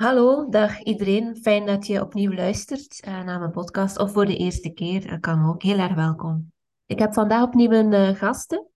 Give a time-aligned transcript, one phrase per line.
[0.00, 1.36] Hallo, dag iedereen.
[1.36, 5.10] Fijn dat je opnieuw luistert uh, naar mijn podcast of voor de eerste keer.
[5.10, 5.62] Dat kan ook.
[5.62, 6.52] Heel erg welkom.
[6.86, 8.66] Ik heb vandaag opnieuw een uh, gasten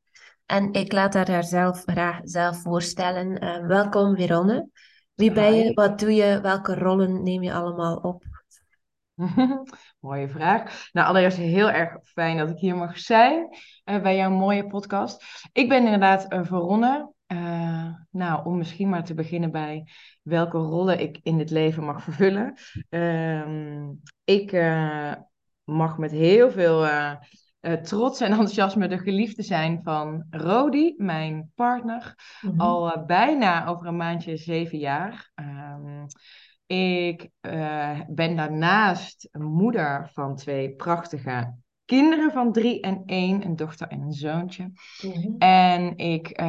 [0.47, 3.45] en ik laat haar, haar zelf graag zelf voorstellen.
[3.45, 4.69] Uh, welkom Veronne.
[5.15, 5.73] Wie ben je?
[5.73, 6.41] Wat doe je?
[6.41, 8.25] Welke rollen neem je allemaal op?
[10.01, 10.89] mooie vraag.
[10.93, 13.49] Nou, allereerst heel erg fijn dat ik hier mag zijn
[13.85, 15.25] bij jouw mooie podcast.
[15.53, 17.14] Ik ben inderdaad uh, Veronne.
[18.11, 19.89] Nou, om misschien maar te beginnen bij
[20.23, 22.55] welke rollen ik in dit leven mag vervullen.
[22.91, 23.89] Uh,
[24.25, 25.13] ik uh,
[25.65, 27.13] mag met heel veel uh,
[27.83, 32.15] trots en enthousiasme de geliefde zijn van Rodi, mijn partner.
[32.41, 32.61] Mm -hmm.
[32.61, 35.31] Al bijna over een maandje zeven jaar.
[35.35, 36.07] Um,
[36.67, 37.31] ik
[38.09, 41.55] ben daarnaast moeder van twee prachtige
[41.85, 44.73] kinderen van drie en één, een dochter en een zoontje.
[45.03, 45.35] Mm -hmm.
[45.39, 46.43] En ik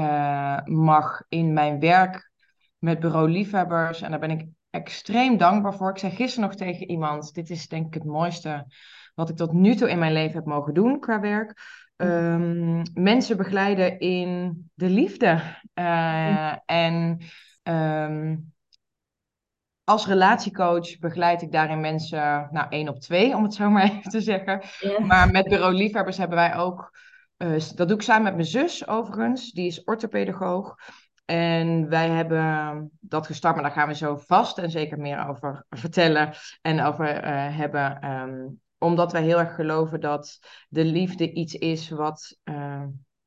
[0.66, 2.32] mag in mijn werk
[2.78, 4.02] met bureau liefhebbers.
[4.02, 5.90] En daar ben ik extreem dankbaar voor.
[5.90, 8.66] Ik zei gisteren nog tegen iemand: Dit is denk ik het mooiste
[9.16, 11.62] wat ik tot nu toe in mijn leven heb mogen doen qua werk.
[11.98, 15.42] Um, mensen begeleiden in de liefde.
[15.74, 17.22] Uh, en
[17.64, 18.54] um,
[19.86, 24.12] als relatiecoach begeleid ik daarin mensen, nou één op twee, om het zo maar even
[24.12, 24.62] te zeggen.
[25.08, 26.98] Maar met bureau liefhebbers hebben wij ook,
[27.38, 30.76] uh, dat doe ik samen met mijn zus overigens, die is orthopedagoog.
[31.26, 35.66] En wij hebben dat gestart, maar daar gaan we zo vast en zeker meer over
[35.70, 38.12] vertellen en over uh, hebben.
[38.12, 42.84] Um, omdat wij heel erg geloven dat de liefde iets is wat uh,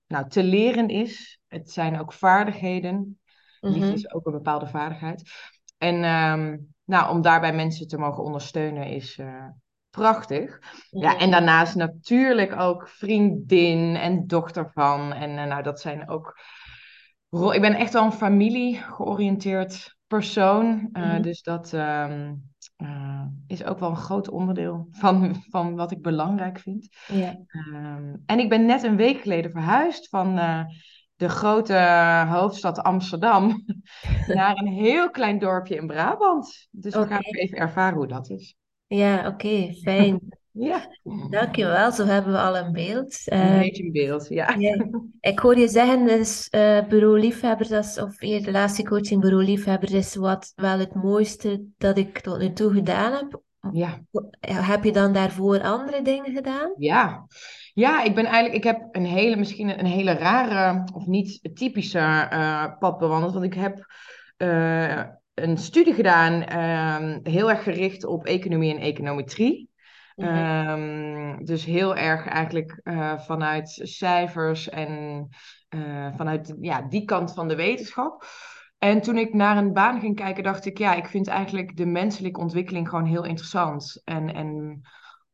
[0.07, 1.41] nou, te leren is.
[1.47, 3.21] Het zijn ook vaardigheden.
[3.61, 5.31] Liefde is ook een bepaalde vaardigheid.
[5.79, 9.45] En um, nou, om daarbij mensen te mogen ondersteunen is uh,
[9.91, 10.61] prachtig.
[10.91, 15.13] Ja, en daarnaast natuurlijk ook vriendin en dochter van.
[15.13, 16.41] En nou, dat zijn ook
[17.31, 20.89] ik ben echt wel een familie georiënteerd persoon.
[20.93, 21.23] Uh, mm-hmm.
[21.23, 26.59] Dus dat um, uh, is ook wel een groot onderdeel van, van wat ik belangrijk
[26.59, 26.89] vind.
[27.07, 27.35] Yeah.
[27.75, 30.65] Um, en ik ben net een week geleden verhuisd van uh,
[31.19, 31.77] de grote
[32.29, 33.65] hoofdstad Amsterdam
[34.35, 36.69] naar een heel klein dorpje in Brabant.
[36.71, 37.07] Dus okay.
[37.07, 38.55] we gaan even ervaren hoe dat is.
[38.87, 40.21] Ja, oké, okay, fijn.
[40.53, 40.97] Ja.
[41.31, 43.23] Dankjewel, zo hebben we al een beeld.
[43.25, 44.55] Een beetje een beeld, ja.
[44.59, 44.89] ja.
[45.21, 49.95] Ik hoor je zeggen, dus, uh, bureau liefhebber, dat is, of je relatiecoaching bureau liefhebber
[49.95, 53.43] is wat wel het mooiste dat ik tot nu toe gedaan heb.
[53.73, 54.03] Ja.
[54.41, 56.75] Heb je dan daarvoor andere dingen gedaan?
[56.77, 57.27] Ja.
[57.79, 62.29] Ja, ik ben eigenlijk, ik heb een hele, misschien een hele rare of niet typische
[62.33, 63.87] uh, pad bewandeld, want ik heb
[65.35, 66.33] een studie gedaan,
[67.23, 69.71] heel erg gericht op economie en econometrie.
[70.15, 70.69] Mm-hmm.
[70.69, 75.27] Um, dus heel erg eigenlijk uh, vanuit cijfers en
[76.17, 78.25] vanuit ja, die kant van de wetenschap.
[78.79, 81.87] En toen ik naar een baan ging kijken, dacht ik, ja, ik vind eigenlijk de
[81.87, 84.01] menselijke ontwikkeling gewoon heel interessant.
[84.05, 84.81] En, en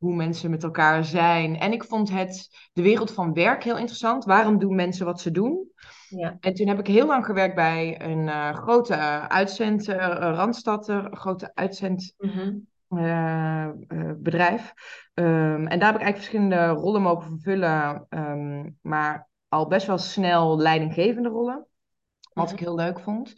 [0.05, 1.59] hoe mensen met elkaar zijn.
[1.59, 4.25] En ik vond het, de wereld van werk heel interessant.
[4.25, 5.73] Waarom doen mensen wat ze doen?
[6.09, 6.37] Ja.
[6.41, 8.97] En toen heb ik heel lang gewerkt bij een uh, grote
[9.29, 12.15] uitzend, Randstad, een grote uitzend.
[12.19, 12.67] Mm-hmm.
[12.89, 14.73] Uh, uh, bedrijf.
[15.15, 19.99] Um, en daar heb ik eigenlijk verschillende rollen mogen vervullen, um, maar al best wel
[19.99, 21.67] snel leidinggevende rollen,
[22.33, 23.35] wat ik heel leuk vond.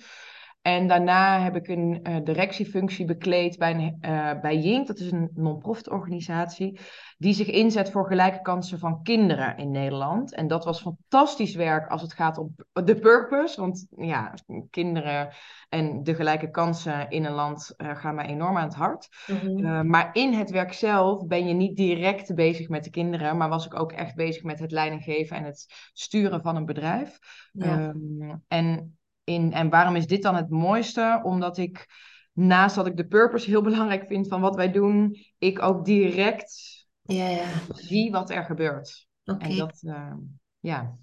[0.66, 5.10] En daarna heb ik een uh, directiefunctie bekleed bij, een, uh, bij Jink, dat is
[5.10, 6.80] een non-profit organisatie,
[7.18, 10.34] die zich inzet voor gelijke kansen van kinderen in Nederland.
[10.34, 12.54] En dat was fantastisch werk als het gaat om
[12.84, 14.34] de purpose, want ja,
[14.70, 15.28] kinderen
[15.68, 19.08] en de gelijke kansen in een land uh, gaan mij enorm aan het hart.
[19.26, 19.88] Mm-hmm.
[19.88, 23.66] maar in het werk zelf ben je niet direct bezig met de kinderen, maar was
[23.66, 27.18] ik ook echt bezig met het leidinggeven en het sturen van een bedrijf.
[27.52, 27.88] Ja.
[27.88, 29.52] Um, en in.
[29.52, 31.20] En waarom is dit dan het mooiste?
[31.22, 31.86] Omdat ik,
[32.32, 36.84] naast dat ik de purpose heel belangrijk vind van wat wij doen, ik ook direct
[37.02, 37.46] ja, ja.
[37.74, 39.06] zie wat er gebeurt.
[39.24, 39.50] Okay.
[39.50, 40.12] En dat, uh,
[40.60, 40.96] ja,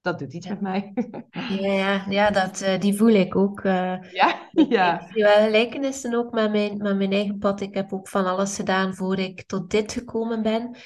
[0.00, 0.52] dat doet iets ja.
[0.52, 0.92] met mij.
[1.60, 3.64] ja, ja, ja dat, uh, die voel ik ook.
[3.64, 5.00] Uh, ja, ja.
[5.00, 7.60] Ik zie wel gelijkenissen ook met mijn, met mijn eigen pad.
[7.60, 10.76] Ik heb ook van alles gedaan voor ik tot dit gekomen ben.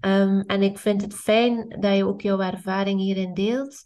[0.00, 0.20] Ja.
[0.20, 3.82] Um, en ik vind het fijn dat je ook jouw ervaring hierin deelt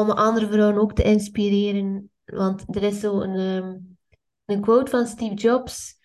[0.00, 2.10] om andere vrouwen ook te inspireren.
[2.24, 3.96] Want er is zo een, um,
[4.44, 5.98] een quote van Steve Jobs.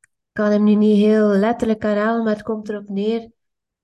[0.00, 3.30] Ik kan hem nu niet heel letterlijk herhalen, maar het komt erop neer.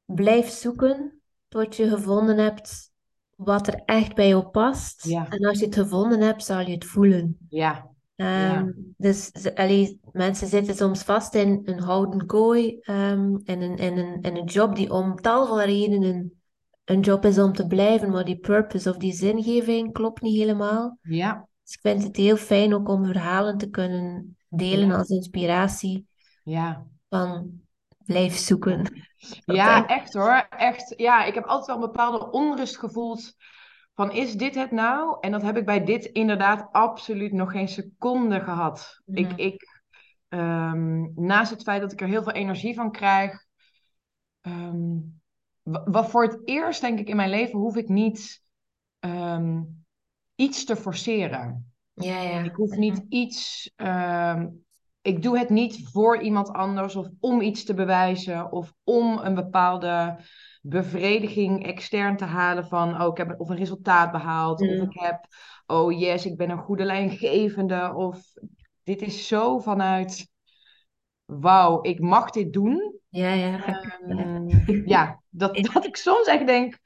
[0.04, 2.92] Blijf zoeken tot je gevonden hebt
[3.36, 5.04] wat er echt bij jou past.
[5.04, 5.28] Ja.
[5.28, 7.36] En als je het gevonden hebt, zal je het voelen.
[7.48, 7.92] Ja.
[8.16, 8.72] Um, ja.
[8.96, 14.20] Dus allee, mensen zitten soms vast in een houden kooi, um, in, een, in, een,
[14.20, 16.43] in een job die om tal van redenen
[16.84, 20.98] een job is om te blijven, maar die purpose of die zingeving klopt niet helemaal.
[21.02, 21.48] Ja.
[21.62, 26.06] Dus ik vind het heel fijn ook om verhalen te kunnen delen als inspiratie.
[26.42, 26.86] Ja.
[27.08, 27.50] Van
[28.04, 29.06] blijf zoeken.
[29.44, 30.46] Ja, echt hoor.
[30.50, 30.94] Echt.
[30.96, 33.34] Ja, ik heb altijd wel een bepaalde onrust gevoeld
[33.94, 35.16] van is dit het nou?
[35.20, 39.00] En dat heb ik bij dit inderdaad absoluut nog geen seconde gehad.
[39.06, 39.38] Ik, Mhm.
[39.38, 39.82] ik
[40.28, 43.44] ehm, naast het feit dat ik er heel veel energie van krijg,
[44.40, 45.14] wa-
[45.64, 48.42] wat voor het eerst denk ik in mijn leven hoef ik niet
[48.98, 49.62] ehm,
[50.34, 51.72] iets te forceren.
[51.94, 52.42] Ja, ja.
[52.42, 53.72] Ik hoef niet iets.
[53.76, 54.48] ehm,
[55.02, 59.34] ik doe het niet voor iemand anders of om iets te bewijzen of om een
[59.34, 60.18] bepaalde
[60.62, 64.82] bevrediging extern te halen van oh, ik heb of een resultaat behaald of Mm.
[64.82, 65.26] ik heb
[65.66, 68.32] oh yes, ik ben een goede lijngevende of
[68.82, 70.28] dit is zo vanuit
[71.24, 72.98] wauw, ik mag dit doen.
[73.14, 73.82] Ja, ja.
[74.08, 74.48] Ehm,
[74.94, 76.78] ja, dat, dat ik soms echt denk,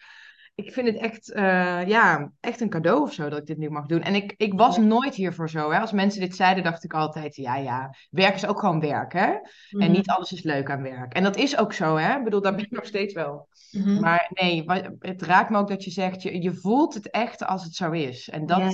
[0.54, 3.70] ik vind het echt, eh, ja, echt een cadeau of zo dat ik dit nu
[3.70, 4.02] mag doen.
[4.02, 5.70] En ik, ik was nooit hiervoor zo.
[5.70, 5.78] Hè?
[5.80, 9.26] Als mensen dit zeiden, dacht ik altijd, ja, ja, werk is ook gewoon werk, hè?
[9.26, 9.40] En
[9.70, 9.90] Mhm.
[9.90, 11.14] niet alles is leuk aan werk.
[11.14, 12.16] En dat is ook zo, hè?
[12.16, 13.48] Ik bedoel, daar ben ik nog steeds wel.
[13.70, 14.00] Mhm.
[14.00, 14.64] Maar nee,
[14.98, 17.90] het raakt me ook dat je zegt, je, je voelt het echt als het zo
[17.90, 18.28] is.
[18.28, 18.70] En dat, Ja.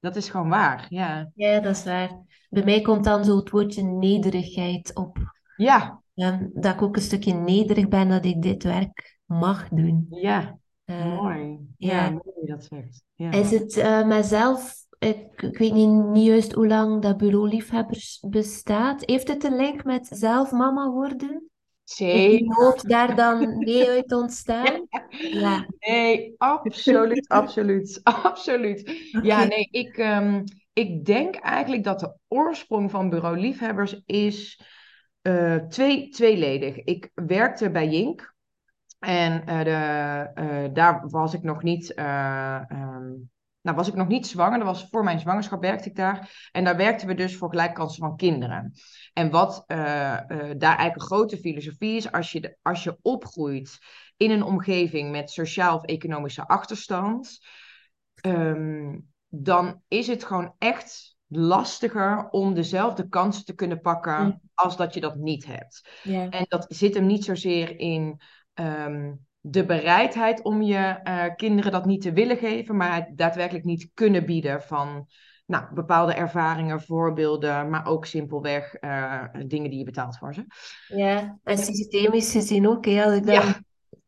[0.00, 1.30] dat is gewoon waar, ja.
[1.34, 2.10] Ja, dat is waar.
[2.50, 5.18] Bij mij komt dan zo het woordje nederigheid op.
[5.56, 10.06] Ja, Ja, dat ik ook een stukje nederig ben dat ik dit werk mag doen.
[10.10, 11.58] ja, Eh, mooi.
[11.76, 13.02] Ja, mooi dat je dat zegt.
[13.14, 13.30] Ja.
[13.30, 19.02] Is het mezelf, ik, ik weet niet, niet juist hoe lang dat bureau liefhebbers bestaat.
[19.06, 21.48] Heeft het een link met zelf mama worden?
[21.84, 22.46] Zeker.
[22.46, 24.86] nood daar dan mee uit ontstaan?
[25.30, 28.92] Ja, Nee, absoluut, absoluut, absoluut.
[29.22, 34.60] Ja, nee, ik, ehm, ik denk eigenlijk dat de oorsprong van Bureau Liefhebbers is
[35.24, 36.76] eh, twee, tweeledig.
[36.76, 38.34] Ik werkte bij Jink
[39.04, 43.12] en eh, de, eh, daar was ik nog niet, eh, ehm,
[43.60, 44.58] nou, was ik nog niet zwanger.
[44.58, 46.48] Dat was voor mijn zwangerschap werkte ik daar.
[46.52, 48.72] En daar werkten we dus voor gelijkkansen van kinderen.
[49.12, 53.78] En wat daar eigenlijk een grote filosofie is, als je, de, als je opgroeit
[54.16, 57.38] in een omgeving met sociaal of economische achterstand,
[58.14, 58.98] ehm,
[59.28, 64.40] dan is het gewoon echt lastiger om dezelfde kansen te kunnen pakken Mm.
[64.54, 65.88] als dat je dat niet hebt.
[66.30, 68.20] En dat zit hem niet zozeer in
[68.54, 73.64] ehm, de bereidheid om je eh, kinderen dat niet te willen geven, maar het daadwerkelijk
[73.64, 75.06] niet kunnen bieden van
[75.46, 80.44] nou, bepaalde ervaringen, voorbeelden, maar ook simpelweg eh, dingen die je betaalt voor ze.
[80.86, 81.38] ja.
[81.42, 83.60] En systemisch gezien ook, hè, als ik dan Ja,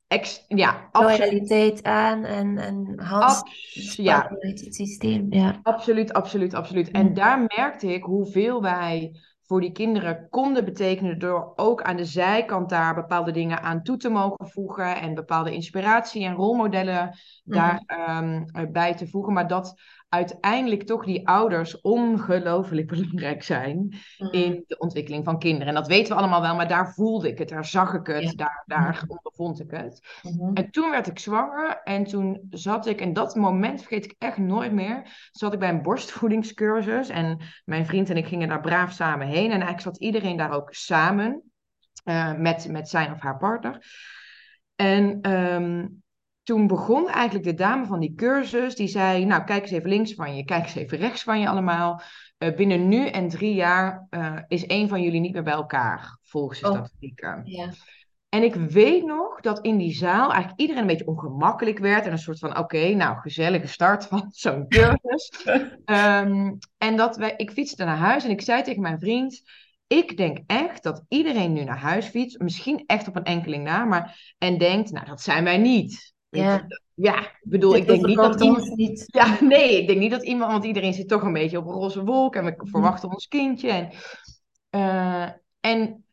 [0.07, 5.27] ex ja, loyaliteit aan en, en Hans Abs ja, spat uit het systeem.
[5.31, 5.61] Ja.
[5.63, 6.91] Absoluut, absoluut, absoluut.
[6.91, 7.15] En Mm.
[7.15, 9.13] daar merkte ik hoeveel wij
[9.43, 13.97] voor die kinderen konden betekenen door ook aan de zijkant daar bepaalde dingen aan toe
[13.97, 19.33] te mogen voegen en bepaalde inspiratie en rolmodellen daar ehm, eh, bij te voegen.
[19.33, 19.75] Maar dat
[20.09, 23.97] uiteindelijk toch die ouders ongelooflijk belangrijk zijn
[24.31, 25.67] in de ontwikkeling van kinderen.
[25.69, 28.23] En dat weten we allemaal wel, maar daar voelde ik het, daar zag ik het,
[28.23, 28.33] Ja.
[28.33, 30.07] daar, daar ondervond ik het.
[30.23, 30.55] Mhm.
[30.55, 34.39] En toen werd ik zwanger en toen zat ik, en dat moment vergeet ik echt
[34.39, 38.93] nooit meer, zat ik bij een borstvoedingscursus en mijn vriend en ik gingen daar braaf
[38.93, 39.45] samen heen.
[39.45, 41.43] En eigenlijk zat iedereen daar ook samen
[42.05, 43.87] eh, met, met zijn of haar partner.
[44.77, 45.87] En ehm,
[46.47, 50.15] toen begon eigenlijk de dame van die cursus, die zei, nou kijk eens even links
[50.15, 52.03] van je, kijk eens even rechts van je allemaal.
[52.39, 56.19] Eh, binnen nu en drie jaar eh, is een van jullie niet meer bij elkaar,
[56.23, 56.73] volgens de Oh.
[56.73, 57.43] statistieken.
[57.45, 57.69] Ja.
[58.29, 62.07] En ik weet nog dat in die zaal eigenlijk iedereen een beetje ongemakkelijk werd.
[62.07, 65.31] En een soort van, oké, nou, gezellige start van zo'n cursus.
[65.85, 69.43] Ehm, en dat wij, ik fietste naar huis en ik zei tegen mijn vriend...
[69.89, 72.39] Ik denk echt dat iedereen nu naar huis fietst.
[72.41, 73.85] Misschien echt op een enkeling na.
[73.85, 76.15] Maar, en denkt, nou, dat zijn wij niet.
[76.37, 76.67] Ja.
[76.95, 78.77] Ja, ik bedoel, ik denk niet dat iemand...
[78.77, 79.05] niet.
[79.07, 81.73] Ja, nee, ik denk niet dat iemand, want iedereen zit toch een beetje op een
[81.73, 83.71] roze wolk en we verwachten ons kindje.
[83.71, 83.91] En,
[84.71, 86.05] eh, en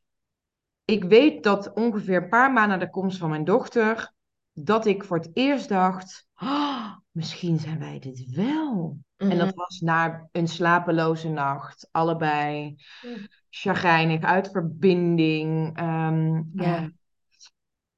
[0.86, 4.13] ik weet dat ongeveer een paar maanden na de komst van mijn dochter,
[4.53, 8.98] dat ik voor het eerst dacht, "Ah, misschien zijn wij dit wel.
[9.18, 13.25] En dat was na een slapeloze nacht, allebei Mhm.
[13.50, 15.77] chagrijnig, uit verbinding.
[15.77, 16.92] ehm, Ja.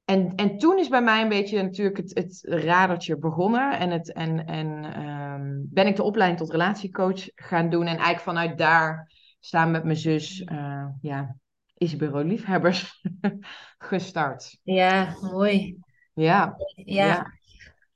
[0.06, 3.78] En, en toen is bij mij een beetje natuurlijk het, het radertje begonnen.
[3.78, 7.86] En, het, en, en ehm, ben ik de opleiding tot relatiecoach gaan doen.
[7.86, 11.36] En eigenlijk vanuit daar samen met mijn zus, eh, ja,
[11.74, 13.02] is Bureau Liefhebbers
[13.78, 14.58] gestart.
[14.62, 15.76] Ja, mooi.
[16.14, 17.32] Ja, Ja, ja.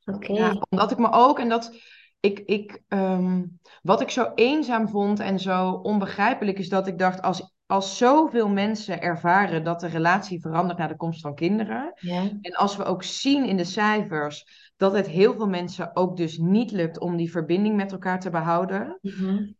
[0.04, 0.32] oké.
[0.32, 1.74] Ja, omdat ik me ook, en dat
[2.20, 3.44] ik, ik ehm,
[3.82, 8.48] wat ik zo eenzaam vond en zo onbegrijpelijk is dat ik dacht, als, als zoveel
[8.48, 12.22] mensen ervaren dat de relatie verandert na de komst van kinderen, Ja.
[12.40, 16.38] en als we ook zien in de cijfers dat het heel veel mensen ook dus
[16.38, 19.52] niet lukt om die verbinding met elkaar te behouden, Mhm.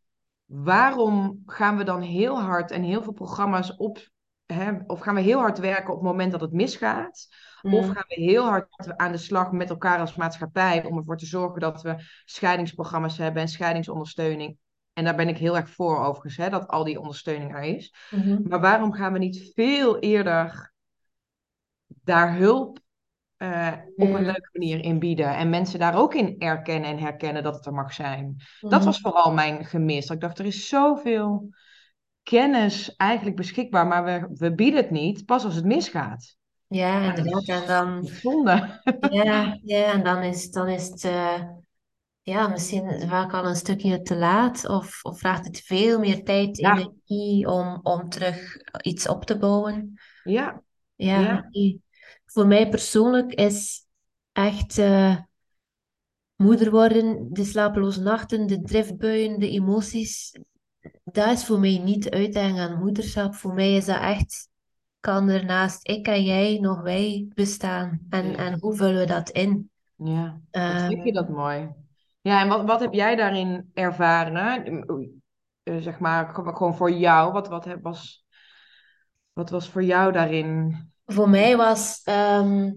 [0.45, 4.09] waarom gaan we dan heel hard en heel veel programma's op,
[4.47, 7.29] hè, of gaan we heel hard werken op het moment dat het misgaat?
[7.63, 11.17] Of Mm, gaan we heel hard aan de slag met elkaar als maatschappij om ervoor
[11.17, 14.57] te zorgen dat we scheidingsprogramma's hebben en scheidingsondersteuning?
[14.93, 17.95] En daar ben ik heel erg voor overigens, hè, dat al die ondersteuning er is.
[18.11, 18.49] mhm.
[18.49, 20.73] Maar waarom gaan we niet veel eerder
[21.87, 22.79] daar hulp
[23.37, 25.37] eh, op een leuke manier in bieden.
[25.37, 28.37] En mensen daar ook in erkennen en herkennen dat het er mag zijn.
[28.61, 28.85] Dat mhm.
[28.85, 30.07] was vooral mijn gemis.
[30.07, 31.49] Dat ik dacht, er is zoveel
[32.23, 36.37] kennis eigenlijk beschikbaar, maar we, we bieden het niet pas als het misgaat.
[36.67, 37.49] Ja, inderdaad.
[37.49, 38.81] En dan, zonde.
[39.11, 41.43] ja, ja, en dan is, dan is het eh,
[42.23, 44.69] ja, misschien vaak al een stukje te laat.
[44.69, 49.39] Of, of vraagt het veel meer tijd, Ja, energie om, om terug iets op te
[49.39, 49.95] bouwen.
[50.23, 50.63] ja,
[50.97, 51.51] Ja.
[52.27, 53.87] Voor mij persoonlijk is
[54.33, 55.17] echt eh,
[56.37, 60.39] moeder worden, de slapeloze nachten, de driftbuien, de emoties.
[61.05, 63.35] Dat is voor mij niet de uitdaging aan moederschap.
[63.35, 64.49] Voor mij is dat echt,
[65.01, 68.07] kan er naast ik en jij nog wij bestaan?
[68.11, 69.71] En, Ja, en hoe vullen we dat in?
[69.97, 70.41] ja.
[70.51, 71.69] Wat Eh, zeg je dat mooi.
[72.21, 74.65] Ja, en wat, wat heb jij daarin ervaren?
[75.63, 77.33] Eh, zeg maar, gewoon voor jou.
[77.33, 78.27] Wat, wat, was,
[79.33, 80.77] wat was voor jou daarin?
[81.13, 82.73] voor mij was, ehm,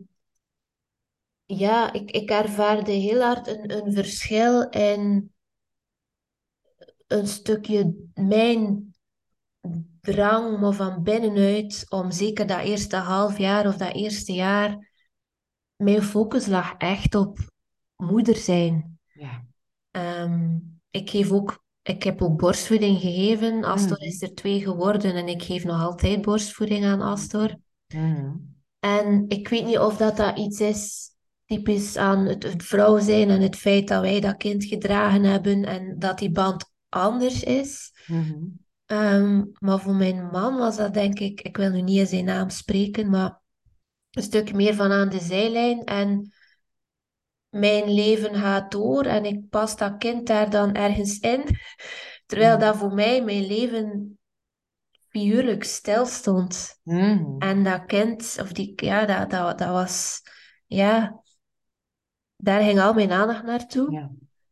[1.45, 5.33] ja, ik, ik ervaarde heel hard een, een verschil in
[7.07, 8.93] een stukje mijn
[10.01, 14.91] drang, maar van binnenuit, om zeker dat eerste half jaar of dat eerste jaar,
[15.75, 17.37] mijn focus lag echt op
[17.95, 18.92] moeder zijn.
[19.23, 19.45] Ja.
[19.91, 20.57] Ehm,
[20.89, 23.63] ik geef ook, ik heb ook borstvoeding gegeven.
[23.63, 24.07] Astor Mhm.
[24.07, 27.55] is er twee geworden en ik geef nog altijd borstvoeding aan Astor.
[27.87, 28.35] Mhm.
[28.79, 31.09] En ik weet niet of dat, dat iets is
[31.45, 35.99] typisch aan het, vrouw zijn en het feit dat wij dat kind gedragen hebben en
[35.99, 37.91] dat die band anders is.
[38.07, 38.43] Mhm.
[38.85, 42.25] Ehm, maar voor mijn man was dat denk ik, ik wil nu niet in zijn
[42.25, 43.41] naam spreken, maar
[44.11, 45.83] een stuk meer van aan de zijlijn.
[45.83, 46.33] En
[47.53, 51.43] mijn leven gaat door en ik pas dat kind daar dan ergens in.
[52.25, 52.59] Terwijl Mhm.
[52.65, 54.17] dat voor mij mijn leven
[55.09, 56.79] figuurlijk stil stond.
[56.83, 57.37] Mhm.
[57.37, 60.21] En dat kind, of die, ja, dat, dat, dat was,
[60.65, 61.21] ja,
[62.35, 63.91] daar ging al mijn aandacht naartoe.
[63.91, 64.11] Ja,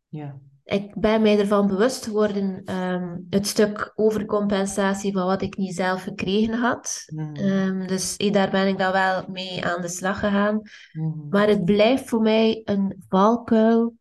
[0.09, 0.39] ja.
[0.63, 6.03] Ik ben mij ervan bewust geworden, ehm, het stuk overcompensatie van wat ik niet zelf
[6.03, 7.03] gekregen had.
[7.05, 7.35] Mhm.
[7.35, 10.61] Ehm, dus daar ben ik dan wel mee aan de slag gegaan.
[10.91, 11.29] Mhm.
[11.29, 13.95] Maar het blijft voor mij een valkuil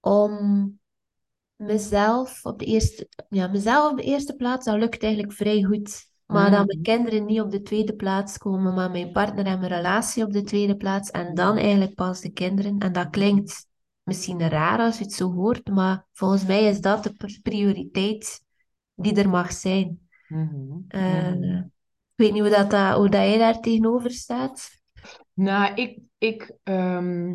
[0.00, 0.78] om
[1.56, 6.08] mezelf op de eerste, ja, mezelf op de eerste plaats, dat lukt eigenlijk vrij goed.
[6.26, 9.72] Maar dat mijn kinderen niet op de tweede plaats komen, maar mijn partner en mijn
[9.72, 11.10] relatie op de tweede plaats.
[11.10, 12.78] En dan eigenlijk pas de kinderen.
[12.78, 13.68] En dat klinkt
[14.10, 18.42] misschien raar als je het zo hoort, maar volgens mij is dat de pr- prioriteit
[18.94, 20.08] die er mag zijn.
[20.28, 20.78] Mhm.
[20.88, 21.42] Eh, Mhm.
[21.56, 21.64] ik
[22.14, 24.70] weet niet hoe, dat, dat, hoe dat jij daar tegenover staat.
[25.34, 27.34] Nou, ik, ik, ehm,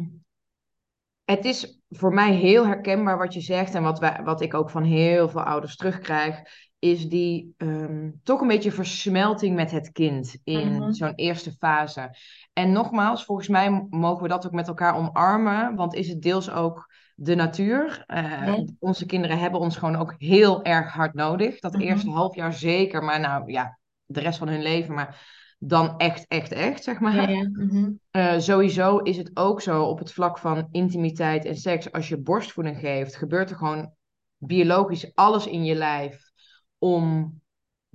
[1.26, 4.70] het is voor mij heel herkenbaar wat je zegt en wat, wij, wat ik ook
[4.70, 6.42] van heel veel ouders terugkrijg,
[6.80, 10.92] is die ehm, toch een beetje versmelting met het kind in Mhm.
[10.92, 12.16] zo'n eerste fase.
[12.56, 16.52] En nogmaals, volgens mij mogen we dat ook met elkaar omarmen, want is het deels
[16.52, 18.04] ook de natuur.
[18.08, 21.60] Eh, onze kinderen hebben ons gewoon ook heel erg hard nodig.
[21.60, 21.82] Dat Mhm.
[21.82, 26.26] eerste half jaar zeker, maar nou ja, de rest van hun leven, maar dan echt,
[26.28, 27.16] echt, echt, zeg maar.
[27.16, 27.50] Ja, ja.
[27.52, 27.92] mhm.
[28.12, 31.92] Eh, sowieso is het ook zo op het vlak van intimiteit en seks.
[31.92, 33.92] Als je borstvoeding geeft, gebeurt er gewoon
[34.38, 36.32] biologisch alles in je lijf
[36.78, 37.34] om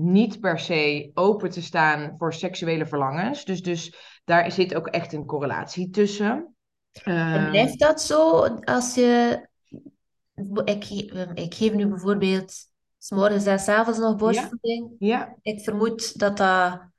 [0.03, 3.45] niet per se open te staan voor seksuele verlangens.
[3.45, 6.55] Dus, dus daar zit ook echt een correlatie tussen.
[7.03, 9.49] En Ehm, blijft dat zo als je...
[10.65, 10.85] Ik,
[11.35, 14.95] ik geef nu bijvoorbeeld 's morgens en 's avonds nog ja, borstvoeding.
[14.99, 15.37] ja.
[15.43, 16.90] Ik vermoed dat dat,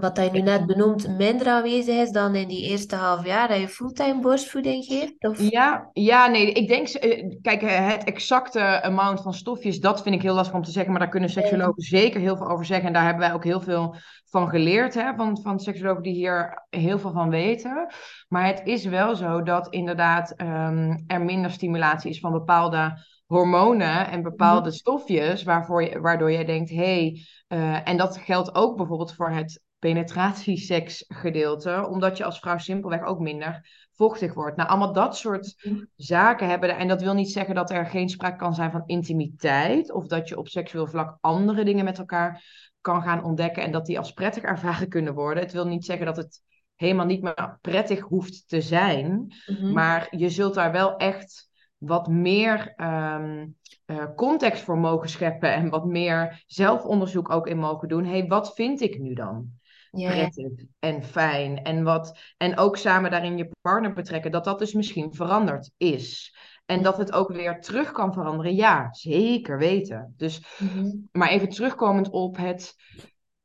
[0.00, 3.48] wat dat je nu net benoemt, minder aanwezig is dan in die eerste half jaar
[3.48, 5.24] dat je fulltime borstvoeding geeft.
[5.28, 5.50] Of...
[5.50, 10.14] Ja, ja, nee, ik denk, eh, kijk, eh, het exacte amount van stofjes, dat vind
[10.14, 12.64] ik heel lastig om te zeggen, maar daar kunnen Ja, seksuologen zeker heel veel over
[12.64, 12.86] zeggen.
[12.86, 13.96] En daar hebben wij ook heel veel
[14.30, 17.86] van geleerd, hè, van, van seksuologen die hier heel veel van weten.
[18.28, 24.06] Maar het is wel zo dat inderdaad ehm, er minder stimulatie is van bepaalde hormonen
[24.10, 24.22] en Mhm.
[24.22, 29.14] bepaalde stofjes, waarvoor je, waardoor jij denkt, hé, hey, eh, en dat geldt ook bijvoorbeeld
[29.14, 34.56] voor het penetratieseksgedeelte, omdat je als vrouw simpelweg ook minder vochtig wordt.
[34.56, 35.84] Nou, allemaal dat soort Mhm.
[35.96, 36.76] zaken hebben.
[36.76, 39.92] En dat wil niet zeggen dat er geen sprake kan zijn van intimiteit.
[39.92, 42.44] Of dat je op seksueel vlak andere dingen met elkaar
[42.80, 43.62] kan gaan ontdekken.
[43.62, 45.42] En dat die als prettig ervaren kunnen worden.
[45.42, 46.40] Het wil niet zeggen dat het
[46.74, 49.34] helemaal niet meer prettig hoeft te zijn.
[49.46, 49.72] Mhm.
[49.72, 51.46] Maar je zult daar wel echt
[51.78, 53.46] wat meer ehm,
[53.84, 58.04] eh, context voor mogen scheppen en wat meer zelfonderzoek ook in mogen doen.
[58.04, 59.56] hey, wat vind ik nu dan?
[59.90, 61.62] Ja, prettig en fijn.
[61.62, 66.36] En, wat, en ook samen daarin je partner betrekken, dat dat dus misschien veranderd is.
[66.66, 68.54] En dat het ook weer terug kan veranderen.
[68.54, 70.14] Ja, zeker weten.
[70.16, 70.90] Dus, Mhm.
[71.12, 72.74] maar even terugkomend op het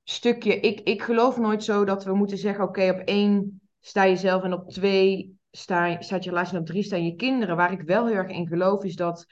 [0.04, 0.60] stukje.
[0.60, 4.44] Ik, ik geloof nooit zo dat we moeten zeggen: oké, op één sta je zelf
[4.44, 7.56] en op twee sta, staat je relatie en op drie staan je kinderen.
[7.56, 9.26] Waar ik wel heel erg in geloof is dat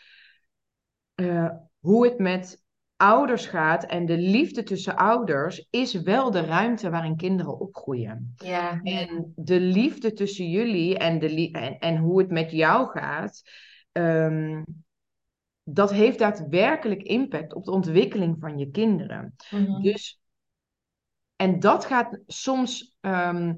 [1.15, 1.49] eh,
[1.79, 2.60] hoe het met
[3.01, 8.33] ouders gaat en de liefde tussen ouders is wel de ruimte waarin kinderen opgroeien.
[8.35, 8.79] ja.
[8.83, 13.41] En de liefde tussen jullie en, de en, en hoe het met jou gaat,
[13.91, 14.63] ehm,
[15.63, 19.35] dat heeft daadwerkelijk impact op de ontwikkeling van je kinderen.
[19.51, 19.81] Mhm.
[19.81, 20.21] Dus,
[21.35, 23.53] en dat gaat soms ehm,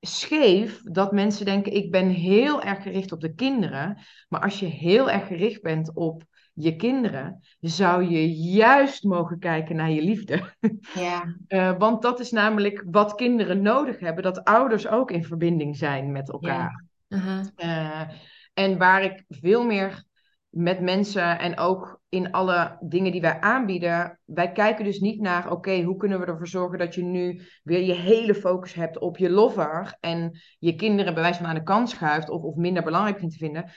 [0.00, 3.98] scheef, dat mensen denken, ik ben heel erg gericht op de kinderen.
[4.28, 9.76] Maar als je heel erg gericht bent op je kinderen, zou je juist mogen kijken
[9.76, 10.54] naar je liefde.
[10.94, 15.76] Ja, Eh, want dat is namelijk wat kinderen nodig hebben, dat ouders ook in verbinding
[15.76, 16.84] zijn met elkaar.
[17.08, 17.16] ja.
[17.18, 17.42] Aha.
[17.56, 18.14] Eh,
[18.54, 20.04] en waar ik veel meer
[20.48, 25.50] met mensen en ook in alle dingen die wij aanbieden, wij kijken dus niet naar,
[25.50, 29.16] oké, hoe kunnen we ervoor zorgen dat je nu weer je hele focus hebt op
[29.16, 32.82] je lover en je kinderen bij wijze van aan de kant schuift of, of minder
[32.82, 33.70] belangrijk vindt te vinden.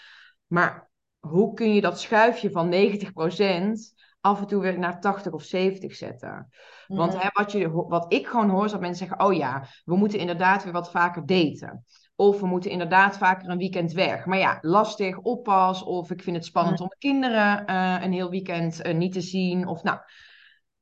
[0.47, 0.91] Maar
[1.27, 5.95] hoe kun je dat schuifje van 90% af en toe weer naar 80 of 70
[5.95, 6.49] zetten?
[6.87, 7.21] Want Mhm.
[7.21, 10.19] hè, wat, je, wat ik gewoon hoor, is dat mensen zeggen: Oh ja, we moeten
[10.19, 11.85] inderdaad weer wat vaker daten.
[12.15, 14.25] Of we moeten inderdaad vaker een weekend weg.
[14.25, 15.83] Maar ja, lastig, oppas.
[15.83, 19.21] Of ik vind het spannend om de kinderen eh, een heel weekend eh, niet te
[19.21, 19.67] zien.
[19.67, 19.99] Of nou,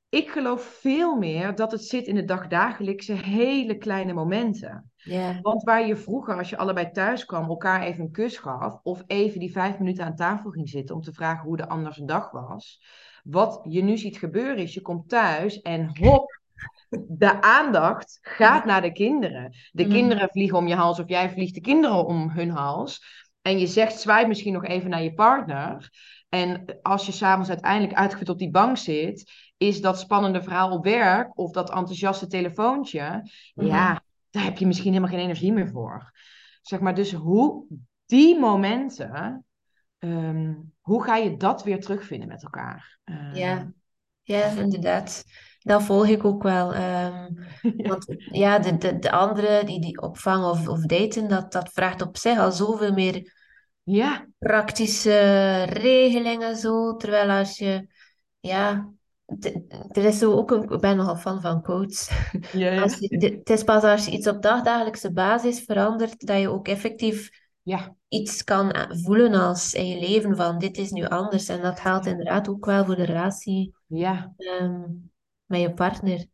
[0.10, 4.91] ik geloof veel meer dat het zit in de dagdagelijkse hele kleine momenten.
[5.42, 8.80] Want waar je vroeger, als je allebei thuis kwam, elkaar even een kus gaf.
[8.84, 11.94] Of even die vijf minuten aan tafel ging zitten om te vragen hoe de ander
[11.94, 12.82] zijn dag was.
[13.24, 16.40] Wat je nu ziet gebeuren is, je komt thuis en hop,
[17.08, 19.54] de aandacht gaat naar de kinderen.
[19.72, 19.92] De Mhm.
[19.92, 23.04] kinderen vliegen om je hals of jij vliegt de kinderen om hun hals.
[23.42, 25.90] En je zegt, zwaai misschien nog even naar je partner.
[26.30, 30.84] En als je s'avonds uiteindelijk uitgeput op die bank zit, is dat spannende verhaal op
[30.84, 36.12] werk of dat enthousiaste telefoontje, ja, daar heb je misschien helemaal geen energie meer voor.
[36.62, 37.66] Zeg maar, dus hoe
[38.06, 39.46] die momenten,
[39.98, 43.00] ehm, hoe ga je dat weer terugvinden met elkaar?
[43.04, 43.72] Eh, ja,
[44.22, 45.24] ja, inderdaad.
[45.60, 46.74] Dat volg ik ook wel.
[46.74, 47.28] ehm,
[47.90, 52.02] want ja, de, de, de andere, die, die opvang of, of daten, dat, dat vraagt
[52.02, 53.34] op zich al zoveel meer
[53.84, 56.96] ja, praktische regelingen zo.
[56.96, 57.88] Terwijl als je,
[58.40, 58.92] ja,
[59.92, 62.08] er is zo ook een, ik ben nogal fan van coach.
[62.52, 66.50] ja, je, de- het is pas als je iets op dagdagelijkse basis verandert, dat je
[66.50, 67.30] ook effectief
[67.62, 67.96] ja.
[68.08, 71.48] iets kan a- voelen als in je leven van dit is nu anders.
[71.48, 74.34] En dat geldt inderdaad ook wel voor de relatie ja.
[74.38, 74.82] ehm,
[75.46, 76.26] met je partner.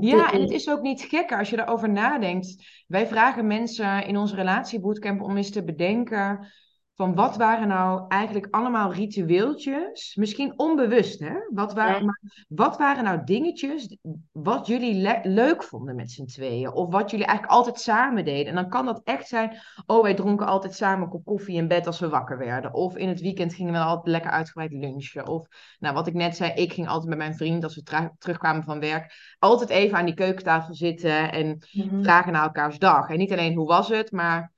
[0.00, 2.64] Ja, en eh, het is ook niet gekker als je daarover nadenkt.
[2.86, 6.52] Wij vragen mensen in onze relatiebootcamp om eens te bedenken
[6.96, 11.34] van wat waren nou eigenlijk allemaal ritueeltjes, misschien onbewust, hè?
[11.50, 12.04] Wat, wa- Ja.
[12.04, 13.96] maar wat waren nou dingetjes
[14.32, 16.72] wat jullie le- leuk vonden met z'n tweeën?
[16.72, 18.46] Of wat jullie eigenlijk altijd samen deden?
[18.46, 21.68] En dan kan dat echt zijn, oh, wij dronken altijd samen een kop koffie in
[21.68, 22.74] bed als we wakker werden.
[22.74, 25.26] Of in het weekend gingen we altijd lekker uitgebreid lunchen.
[25.28, 25.46] Of,
[25.78, 28.80] nou, wat ik net zei, ik ging altijd met mijn vriend als we terugkwamen van
[28.80, 32.02] werk altijd even aan die keukentafel zitten en mhm.
[32.02, 33.08] vragen naar elkaars dag.
[33.08, 34.52] En niet alleen hoe was het, maar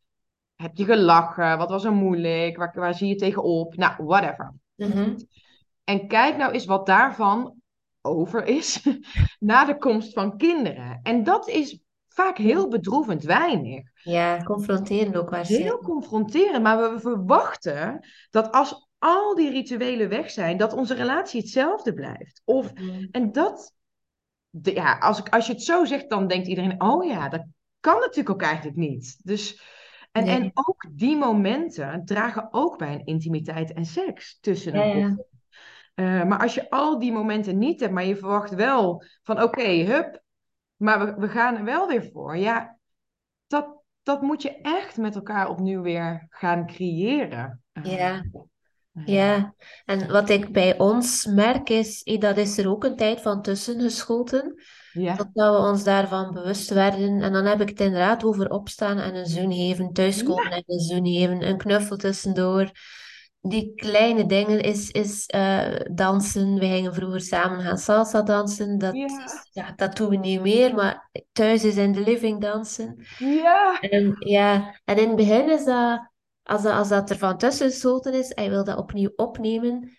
[0.56, 1.58] heb je gelachen?
[1.58, 2.56] Wat was er moeilijk?
[2.56, 3.76] Waar, waar zie je tegenop?
[3.76, 4.54] Nou, whatever.
[4.74, 5.18] Mhm.
[5.84, 7.54] En kijk nou eens wat daarvan
[8.02, 8.82] over is
[9.38, 11.00] na de komst van kinderen.
[11.02, 13.82] En dat is vaak heel bedroevend weinig.
[14.02, 15.82] Ja, confronterend ook Heel waarschijnlijk.
[15.82, 21.94] confronterend, maar we verwachten dat als al die rituelen weg zijn, dat onze relatie hetzelfde
[21.94, 22.42] blijft.
[22.44, 23.06] Of, Mhm.
[23.10, 23.72] en dat,
[24.50, 27.44] de- ja, als, ik, als je het zo zegt, dan denkt iedereen, oh ja, dat
[27.80, 29.18] kan natuurlijk ook eigenlijk niet.
[29.22, 29.62] Dus,
[30.16, 30.34] en, Nee.
[30.34, 35.16] en ook die momenten dragen ook bij een intimiteit en seks tussen Ja, een ja.
[35.94, 39.68] Eh, maar als je al die momenten niet hebt, maar je verwacht wel van oké,
[39.68, 40.22] hup,
[40.76, 42.36] maar we, we gaan er wel weer voor.
[42.36, 42.76] Ja,
[43.46, 43.68] dat,
[44.02, 47.62] dat moet je echt met elkaar opnieuw weer gaan creëren.
[47.72, 48.24] Eh, Ja.
[48.92, 53.20] eh, Ja, en wat ik bij ons merk is, dat is er ook een tijd
[53.20, 54.62] van tussen geschoten,
[54.98, 57.22] ja, totdat we ons daarvan bewust werden.
[57.22, 60.80] En dan heb ik het inderdaad over opstaan en een zoen geven, thuiskomen en een
[60.80, 62.70] zoen geven, een knuffel tussendoor.
[63.40, 66.54] Die kleine dingen is, is eh, dansen.
[66.54, 68.78] We gingen vroeger samen gaan salsa dansen.
[68.78, 69.04] Dat, Ja.
[69.24, 73.04] is- ja, dat doen we niet meer, maar thuis is in de living dansen.
[73.18, 76.10] ja, En, ja, en in het begin is dat,
[76.42, 79.96] als dat, als dat er van tussen is en je wil dat opnieuw opnemen,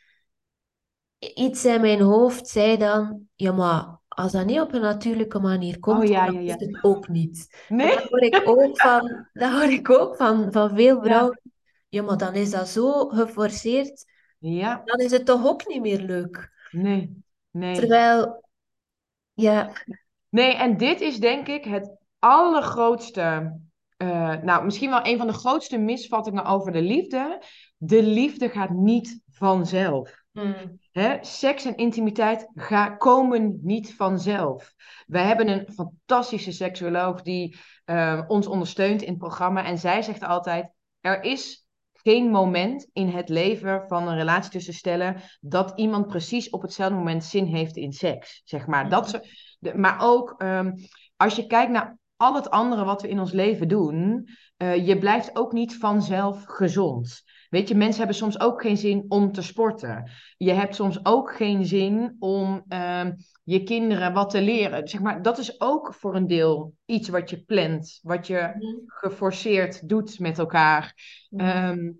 [1.19, 5.75] iets in mijn hoofd zei dan, ja, maar als dat niet op een natuurlijke manier
[5.75, 7.65] Oh komt, ja, dan ja, is het ook niet.
[7.69, 7.95] Nee?
[7.95, 11.41] dat hoor ik ook van, dat hoor ik ook van, van veel vrouwen.
[11.89, 14.05] Ja, maar dan is dat zo geforceerd,
[14.39, 16.49] Ja, dan is het toch ook niet meer leuk.
[16.71, 17.75] nee, nee.
[17.75, 18.43] Terwijl,
[19.33, 19.71] ja,
[20.29, 23.57] Nee, en dit is denk ik het allergrootste,
[23.97, 27.41] eh, nou misschien wel een van de grootste misvattingen over de liefde.
[27.77, 30.23] De liefde gaat niet vanzelf.
[30.31, 30.79] mm,
[31.21, 34.73] Seks en intimiteit ga, komen niet vanzelf.
[35.07, 39.65] We hebben een fantastische seksuoloog die eh, ons ondersteunt in het programma.
[39.65, 40.69] En zij zegt altijd:
[41.01, 46.49] er is geen moment in het leven van een relatie tussen stellen dat iemand precies
[46.49, 48.41] op hetzelfde moment zin heeft in seks.
[48.45, 48.89] Zeg maar.
[48.89, 49.27] Dat ze,
[49.59, 50.71] de- maar ook ehm,
[51.17, 54.97] als je kijkt naar al het andere wat we in ons leven doen, eh, je
[54.97, 57.23] blijft ook niet vanzelf gezond.
[57.49, 60.11] Weet je, mensen hebben soms ook geen zin om te sporten.
[60.37, 63.11] Je hebt soms ook geen zin om ehm,
[63.43, 64.87] je kinderen wat te leren.
[64.87, 68.75] Zeg maar, dat is ook voor een deel iets wat je plant, wat je mhm,
[68.85, 70.93] geforceerd doet met elkaar.
[71.29, 71.91] mhm, Ehm,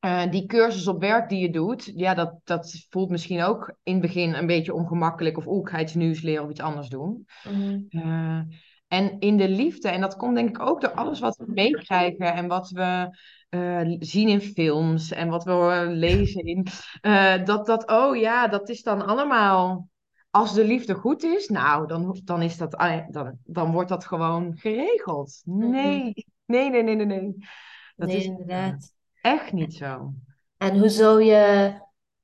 [0.00, 3.92] eh, die cursus op werk die je doet, ja, dat, dat voelt misschien ook in
[3.92, 5.36] het begin een beetje ongemakkelijk.
[5.36, 7.26] Of oeh, ik ga iets nieuws leren of iets anders doen.
[7.42, 8.40] mhm, Eh,
[8.88, 12.34] en in de liefde, en dat komt denk ik ook door alles wat we meekrijgen
[12.34, 13.08] en wat we
[13.50, 16.66] eh, zien in films en wat we lezen in,
[17.00, 19.88] eh, dat dat, oh ja, dat is dan allemaal,
[20.30, 24.04] als de liefde goed is, nou, dan, dan is dat, ah, dan, dan wordt dat
[24.06, 25.42] gewoon geregeld.
[25.44, 25.70] mhm.
[25.70, 26.12] Nee,
[26.46, 27.34] nee, nee, nee, nee, nee.
[27.96, 28.92] Dat Nee, is inderdaad.
[29.20, 30.12] echt niet zo.
[30.56, 31.72] En hoe zou je,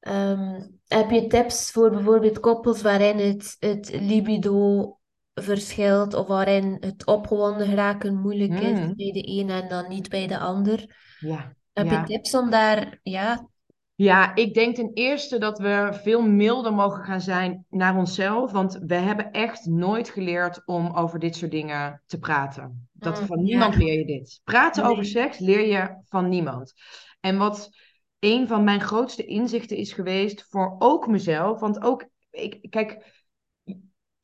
[0.01, 4.99] ehm, heb je tips voor bijvoorbeeld koppels waarin het, het libido
[5.41, 10.09] verschilt of waarin het opgewonden geraken moeilijk is Hmm, bij de een en dan niet
[10.09, 10.97] bij de ander?
[11.19, 13.49] ja, Heb je tips om daar, ja,
[13.95, 18.53] Ja, ik denk ten eerste dat we veel milder mogen gaan zijn naar onszelf.
[18.53, 22.89] Want we hebben echt nooit geleerd om over dit soort dingen te praten.
[22.93, 24.41] Dat, mm, van niemand ja, leer je dit.
[24.45, 26.75] Praten over seks leer je van niemand.
[27.21, 27.71] En wat
[28.19, 31.61] een van mijn grootste inzichten is geweest voor ook mezelf.
[31.61, 33.16] Want ook, ik, kijk,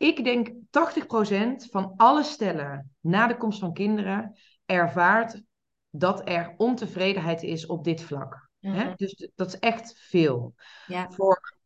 [0.03, 5.43] ik denk 80% van alle stellen na de komst van kinderen ervaart
[5.91, 8.51] dat er ontevredenheid is op dit vlak.
[8.61, 8.71] Hè?
[8.85, 10.55] mhm, Dus dat is echt veel.
[10.87, 11.57] ja, Voor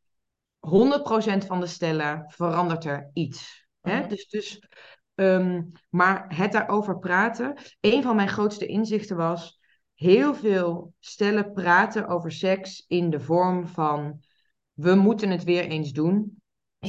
[0.59, 3.67] 100% van de stellen verandert er iets.
[3.81, 4.01] Hè?
[4.01, 4.63] mhm, Dus, dus,
[5.15, 7.55] ehm, maar het daarover praten.
[7.81, 9.61] Een van mijn grootste inzichten was.
[9.95, 14.21] Heel veel stellen praten over seks in de vorm van.
[14.73, 16.41] We moeten het weer eens doen.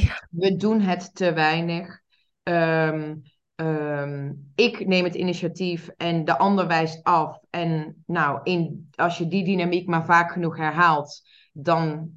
[0.02, 2.02] Ja, We doen het te weinig.
[2.44, 3.16] Ehm,
[3.56, 7.40] ehm, ik neem het initiatief en de ander wijst af.
[7.50, 12.12] En nou, in, als je die dynamiek maar vaak genoeg herhaalt, dan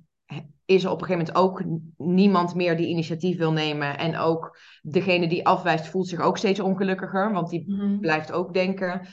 [0.64, 1.64] is er op een gegeven moment ook
[1.96, 3.98] niemand meer die initiatief wil nemen.
[3.98, 8.54] En ook degene die afwijst voelt zich ook steeds ongelukkiger, want die mhm, blijft ook
[8.54, 9.06] denken.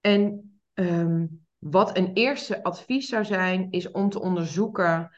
[0.00, 1.26] En ehm,
[1.58, 5.10] wat een eerste advies zou zijn, is om te onderzoeken,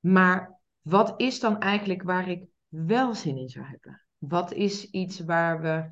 [0.00, 0.55] maar
[0.88, 4.06] wat is dan eigenlijk waar ik wel zin in zou hebben?
[4.18, 5.90] Wat is iets waar we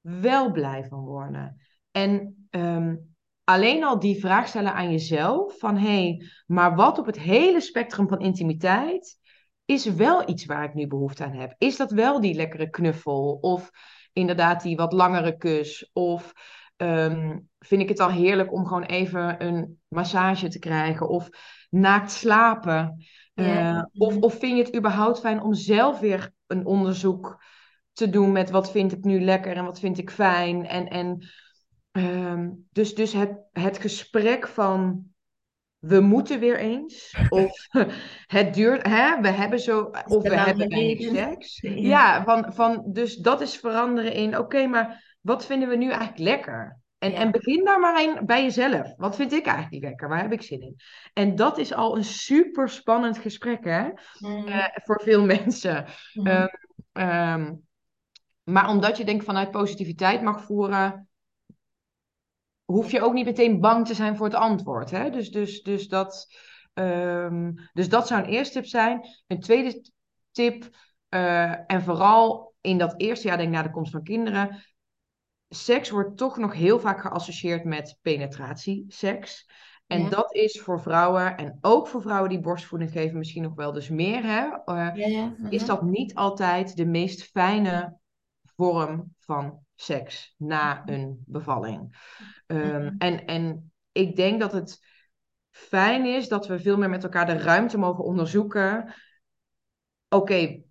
[0.00, 1.60] wel blij van worden?
[1.90, 2.96] En ehm,
[3.44, 7.60] alleen al die vraag stellen aan jezelf: van hé, hey, maar wat op het hele
[7.60, 9.18] spectrum van intimiteit
[9.64, 11.54] is wel iets waar ik nu behoefte aan heb?
[11.58, 13.38] Is dat wel die lekkere knuffel?
[13.40, 13.70] Of
[14.12, 15.90] inderdaad die wat langere kus?
[15.92, 16.32] Of
[16.76, 21.08] ehm, vind ik het al heerlijk om gewoon even een massage te krijgen?
[21.08, 21.28] Of
[21.70, 23.04] naakt slapen?
[23.34, 27.44] Uh, of, of vind je het überhaupt fijn om zelf weer een onderzoek
[27.92, 30.66] te doen met wat vind ik nu lekker en wat vind ik fijn?
[30.66, 31.28] En, en
[31.92, 35.04] um, dus, dus het, het gesprek van
[35.78, 37.68] we moeten weer eens, of
[38.26, 41.60] het duurt, hè, we hebben zo, of we hebben weinig seks.
[41.60, 41.70] ja.
[41.70, 45.88] Ja, van, van, dus dat is veranderen in, oké, okay, maar wat vinden we nu
[45.90, 46.78] eigenlijk lekker?
[47.04, 47.16] En, Ja.
[47.16, 48.94] en begin daar maar in bij jezelf.
[48.96, 50.08] Wat vind ik eigenlijk lekker?
[50.08, 50.76] Waar heb ik zin in?
[51.12, 53.88] En dat is al een super spannend gesprek, hè?
[54.18, 54.48] Mhm.
[54.48, 55.86] Uh, voor veel mensen.
[56.12, 56.28] Mhm.
[56.28, 56.48] Um,
[57.02, 57.66] um,
[58.44, 61.08] maar omdat je denk vanuit positiviteit mag voeren,
[62.64, 64.90] hoef je ook niet meteen bang te zijn voor het antwoord.
[64.90, 65.10] Hè?
[65.10, 66.26] Dus, dus, dus, dat,
[66.74, 69.06] um, dus dat zou een eerste tip zijn.
[69.26, 69.90] Een tweede
[70.30, 70.76] tip,
[71.10, 74.64] uh, en vooral in dat eerste jaar, denk ik, na de komst van kinderen.
[75.48, 79.50] Seks wordt toch nog heel vaak geassocieerd met penetratieseks.
[79.86, 80.08] En Ja.
[80.08, 83.88] dat is voor vrouwen, en ook voor vrouwen die borstvoeding geven, misschien nog wel dus
[83.88, 84.44] meer, hè?
[84.46, 85.34] Uh, Ja, ja.
[85.48, 87.98] is dat niet altijd de meest fijne
[88.56, 91.96] vorm van seks na een bevalling.
[92.46, 92.94] Um, Mhm.
[92.98, 94.78] en, en ik denk dat het
[95.50, 98.94] fijn is dat we veel meer met elkaar de ruimte mogen onderzoeken.
[100.08, 100.62] Oké,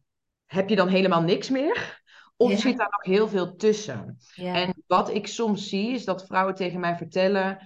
[0.46, 2.02] heb je dan helemaal niks meer?
[2.44, 2.58] Of Ja.
[2.58, 4.18] zit daar nog heel veel tussen?
[4.36, 4.54] Ja.
[4.56, 7.58] En wat ik soms zie, is dat vrouwen tegen mij vertellen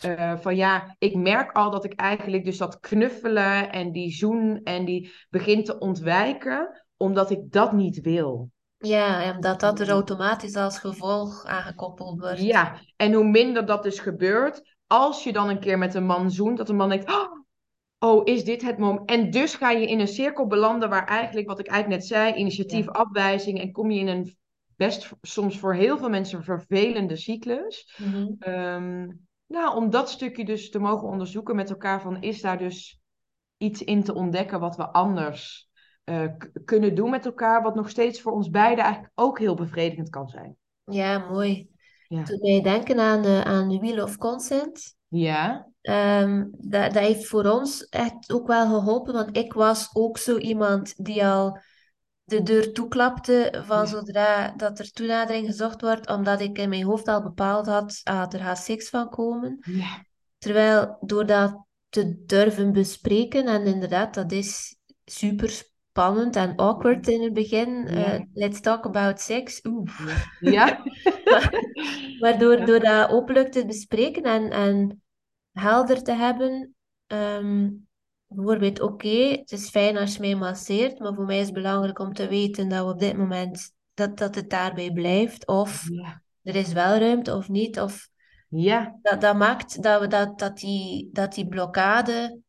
[0.00, 4.60] eh, van ja, ik merk al dat ik eigenlijk dus dat knuffelen en die zoen
[4.64, 8.50] en die begint te ontwijken, omdat ik dat niet wil.
[8.78, 12.40] Ja, en dat dat er automatisch als gevolg aangekoppeld wordt.
[12.40, 16.30] Ja, en hoe minder dat dus gebeurt, als je dan een keer met een man
[16.30, 17.39] zoent, dat een man denkt, "Oh,
[18.00, 19.10] oh, is dit het moment?
[19.10, 22.34] En dus ga je in een cirkel belanden waar eigenlijk, wat ik eigenlijk net zei,
[22.34, 22.90] initiatief, Ja.
[22.90, 24.36] afwijzing, en kom je in een
[24.76, 27.96] best soms voor heel veel mensen vervelende cyclus.
[27.98, 28.32] Mhm.
[28.38, 29.08] Ehm,
[29.46, 33.00] nou, om dat stukje dus te mogen onderzoeken met elkaar, van is daar dus
[33.56, 35.68] iets in te ontdekken wat we anders
[36.04, 36.24] eh,
[36.64, 40.28] kunnen doen met elkaar, wat nog steeds voor ons beiden eigenlijk ook heel bevredigend kan
[40.28, 40.56] zijn.
[40.84, 41.68] Ja, mooi.
[42.08, 42.22] Ja.
[42.22, 44.96] Doet mij denken aan de, aan de Wheel of Consent.
[45.08, 50.18] Ja, Ehm, dat, dat heeft voor ons echt ook wel geholpen, want ik was ook
[50.18, 51.58] zo iemand die al
[52.24, 53.86] de deur toeklapte van Ja.
[53.86, 58.26] zodra dat er toenadering gezocht wordt, omdat ik in mijn hoofd al bepaald had, ah,
[58.34, 59.58] er gaat seks van komen.
[59.60, 60.04] ja,
[60.38, 67.22] Terwijl door dat te durven bespreken, en inderdaad, dat is super spannend en awkward in
[67.22, 67.86] het begin.
[67.88, 68.12] Ja.
[68.12, 69.60] eh, let's talk about sex.
[69.64, 69.90] Oeh.
[70.40, 70.82] ja.
[72.20, 75.02] Maar door dat openlijk te bespreken en, en
[75.52, 76.74] helder te hebben,
[77.06, 77.70] ehm,
[78.26, 81.98] bijvoorbeeld, oké, het is fijn als je mij masseert, maar voor mij is het belangrijk
[81.98, 86.22] om te weten dat we op dit moment, dat, dat het daarbij blijft, of Ja,
[86.42, 88.08] er is wel ruimte of niet, of
[88.48, 92.40] ja, dat, dat maakt dat, we dat, dat, die, dat die blokkade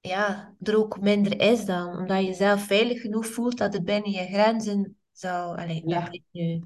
[0.00, 1.96] ja, er ook minder is dan.
[1.96, 5.56] Omdat je jezelf veilig genoeg voelt dat het binnen je grenzen zal...
[5.56, 6.00] Allee, Ja.
[6.00, 6.62] dat klinkt nu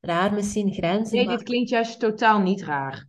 [0.00, 1.36] raar misschien, grenzen, Nee, maar...
[1.36, 3.06] dit klinkt juist totaal niet raar.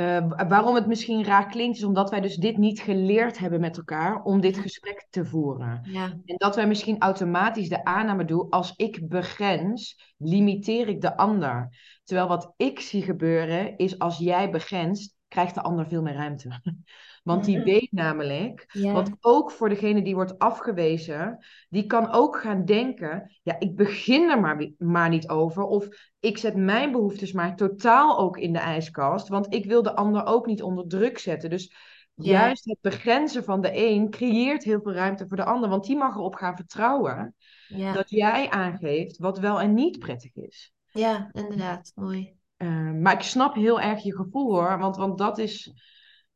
[0.00, 3.60] Eh, wa- waarom het misschien raar klinkt, is omdat wij dus dit niet geleerd hebben
[3.60, 5.80] met elkaar om dit gesprek te voeren.
[5.82, 11.16] Ja, En dat wij misschien automatisch de aanname doen, als ik begrens, limiteer ik de
[11.16, 11.68] ander.
[12.04, 16.60] Terwijl wat ik zie gebeuren, is als jij begrenst, krijgt de ander veel meer ruimte.
[17.22, 17.64] Want die Mhm.
[17.64, 23.36] weet namelijk, ja, want ook voor degene die wordt afgewezen, die kan ook gaan denken,
[23.42, 25.62] ja, ik begin er maar, maar niet over.
[25.62, 25.88] Of
[26.20, 30.26] ik zet mijn behoeftes maar totaal ook in de ijskast, want ik wil de ander
[30.26, 31.50] ook niet onder druk zetten.
[31.50, 31.74] Dus
[32.14, 32.30] Ja.
[32.30, 35.96] juist het begrenzen van de een creëert heel veel ruimte voor de ander, want die
[35.96, 37.34] mag erop gaan vertrouwen
[37.66, 40.72] ja, dat jij aangeeft wat wel en niet prettig is.
[40.92, 42.34] ja, inderdaad, mooi.
[42.56, 45.72] Eh, maar ik snap heel erg je gevoel hoor, want, want dat is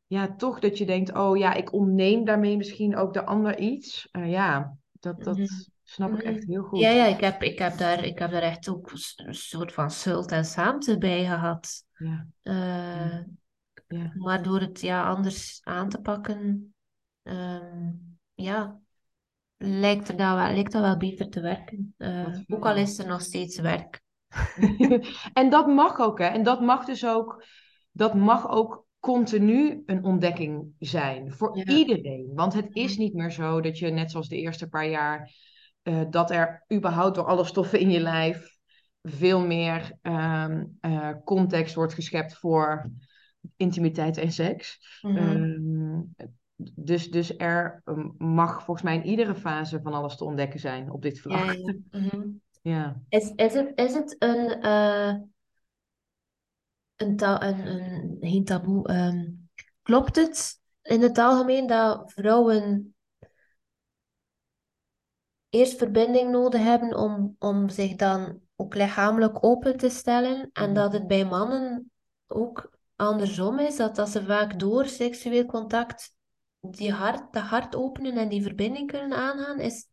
[0.07, 4.07] ja, toch dat je denkt, oh ja, ik ontneem daarmee misschien ook de ander iets.
[4.11, 5.45] Eh, ja, dat, dat Mhm.
[5.83, 6.51] snap ik echt Mhm.
[6.51, 6.79] heel goed.
[6.79, 9.91] Ja, ja, ik heb, ik heb daar, ik heb daar echt ook een soort van
[9.91, 11.83] schuld en schaamte bij gehad.
[11.97, 13.19] Ja, Eh,
[13.87, 16.73] ja, maar door het ja, anders aan te pakken,
[17.23, 17.91] ehm,
[18.33, 18.79] ja,
[19.57, 21.93] lijkt, er dat wel, lijkt dat wel beter te werken.
[21.97, 22.45] Fijn.
[22.47, 24.01] ook al is er nog steeds werk.
[25.33, 26.25] en dat mag ook, hè.
[26.25, 27.43] En dat mag dus ook,
[27.91, 31.63] dat mag ook continu een ontdekking zijn voor Ja.
[31.63, 32.31] iedereen.
[32.33, 35.31] Want het is niet meer zo dat je, net zoals de eerste paar jaar,
[35.81, 38.57] eh, dat er überhaupt door alle stoffen in je lijf
[39.01, 42.91] veel meer ehm, eh, context wordt geschept voor
[43.57, 44.99] intimiteit en seks.
[45.01, 45.17] Mhm.
[45.17, 46.01] Ehm,
[46.75, 50.91] dus, dus er um, mag volgens mij in iedere fase van alles te ontdekken zijn
[50.91, 51.53] op dit Ja, vlak.
[51.53, 51.75] ja.
[51.91, 52.21] Mhm.
[52.61, 53.01] Ja.
[53.09, 55.13] Is, is het, is het een, eh,
[56.95, 59.25] een, een, een, geen taboe, ehm,
[59.81, 62.95] klopt het in het algemeen dat vrouwen
[65.49, 70.93] eerst verbinding nodig hebben om, om zich dan ook lichamelijk open te stellen en dat
[70.93, 71.91] het bij mannen
[72.27, 76.15] ook andersom is, dat, dat ze vaak door seksueel contact
[76.59, 79.59] die hart, dat hart openen en die verbinding kunnen aangaan?
[79.59, 79.87] Is,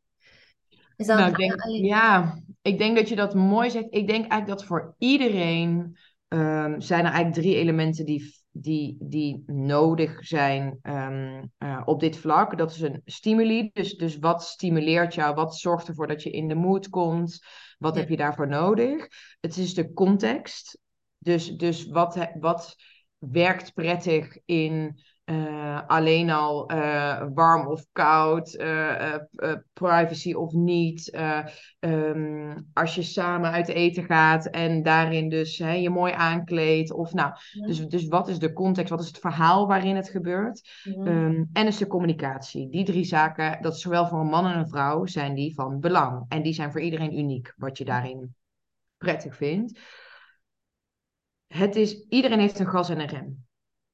[0.97, 3.87] is dat Nou, ik denk, ja, ik denk dat je dat mooi zegt.
[3.91, 5.97] Ik denk eigenlijk dat voor iedereen
[6.33, 12.17] ehm, zijn er eigenlijk drie elementen die, die, die nodig zijn ehm, eh, op dit
[12.17, 12.59] vlak.
[12.59, 15.35] Dat is een stimuli, dus, dus wat stimuleert jou?
[15.35, 17.45] Wat zorgt ervoor dat je in de mood komt?
[17.79, 18.01] Wat Ja.
[18.01, 19.09] heb je daarvoor nodig?
[19.41, 20.79] Het is de context.
[21.19, 22.77] Dus, dus wat, wat
[23.19, 29.15] werkt prettig in eh, alleen al eh, warm of koud, eh,
[29.73, 31.11] privacy of niet.
[31.11, 31.39] eh,
[31.79, 36.93] ehm, als je samen uit eten gaat en daarin dus hè, je mooi aankleedt.
[36.93, 37.67] Of nou, Ja.
[37.67, 40.71] dus, dus wat is de context, wat is het verhaal waarin het gebeurt?
[40.85, 42.69] Ehm, en is de communicatie.
[42.69, 45.81] Die drie zaken, dat is zowel voor een man en een vrouw, zijn die van
[45.81, 46.25] belang.
[46.29, 48.35] En die zijn voor iedereen uniek, wat je daarin
[48.97, 49.79] prettig vindt.
[51.47, 53.45] Het is, iedereen heeft een gas en een rem.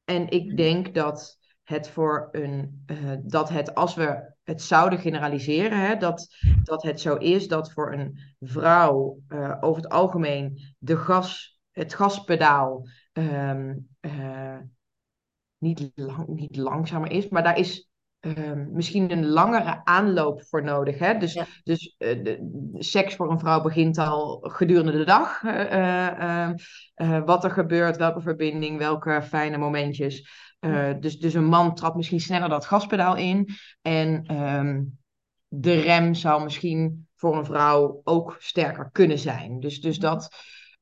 [0.08, 0.56] En ik Mhm.
[0.56, 6.28] denk dat het voor een, uh, dat het als we het zouden generaliseren, hè, dat,
[6.62, 11.94] dat het zo is dat voor een vrouw uh, over het algemeen de gas, het
[11.94, 14.58] gaspedaal um, uh,
[15.58, 17.87] niet, lang, niet langzamer is, maar daar is
[18.20, 20.98] Ehm, misschien een langere aanloop voor nodig.
[20.98, 21.18] Hè?
[21.18, 25.42] Dus, dus uh, de, seks voor een vrouw begint al gedurende de dag.
[25.42, 26.50] Uh,
[26.96, 30.28] uh, wat er gebeurt, welke verbinding, welke fijne momentjes.
[31.00, 33.48] dus, dus een man trapt misschien sneller dat gaspedaal in.
[33.82, 34.98] En um,
[35.48, 39.60] de rem zou misschien voor een vrouw ook sterker kunnen zijn.
[39.60, 40.28] Dus, dus dat.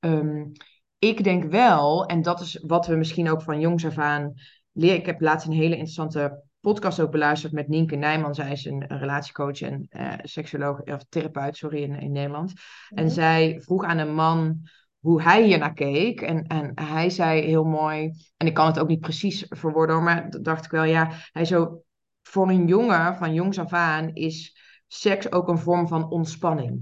[0.00, 0.52] Um,
[0.98, 4.34] ik denk wel, en dat is wat we misschien ook van jongs af aan
[4.72, 4.98] leren.
[4.98, 8.34] Ik heb laatst een hele interessante podcast ook beluisterd met Nienke Nijman.
[8.34, 12.52] Zij is een, een relatiecoach en uh, seksuoloog, of therapeut, sorry, in, in Nederland.
[12.88, 13.12] En mhm.
[13.12, 16.20] zij vroeg aan een man hoe hij hier naar keek.
[16.20, 20.30] En, en hij zei heel mooi, en ik kan het ook niet precies verwoorden, maar
[20.30, 21.82] dat dacht ik wel, ja, hij zo,
[22.22, 26.80] voor een jongen van jongs af aan is seks ook een vorm van ontspanning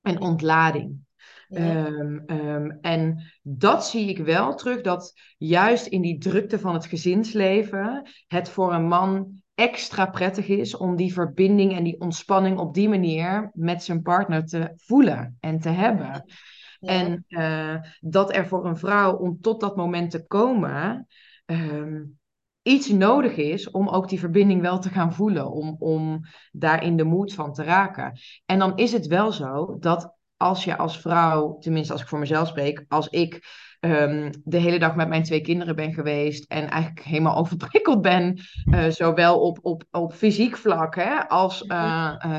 [0.00, 0.98] en ontlading.
[1.50, 6.86] Ehm, ehm, en dat zie ik wel terug, dat juist in die drukte van het
[6.86, 12.74] gezinsleven het voor een man extra prettig is om die verbinding en die ontspanning op
[12.74, 16.24] die manier met zijn partner te voelen en te hebben.
[16.80, 21.06] En uh, dat er voor een vrouw om tot dat moment te komen.
[21.46, 22.18] Um,
[22.62, 26.20] iets nodig is om ook die verbinding wel te gaan voelen, om, om
[26.52, 28.18] daar in de moed van te raken.
[28.46, 32.18] En dan is het wel zo dat als je als vrouw, tenminste als ik voor
[32.18, 33.34] mezelf spreek, als ik
[33.80, 38.38] um, de hele dag met mijn twee kinderen ben geweest en eigenlijk helemaal overprikkeld ben,
[38.64, 42.36] uh, zowel op, op, op fysiek vlak hè, als uh, uh,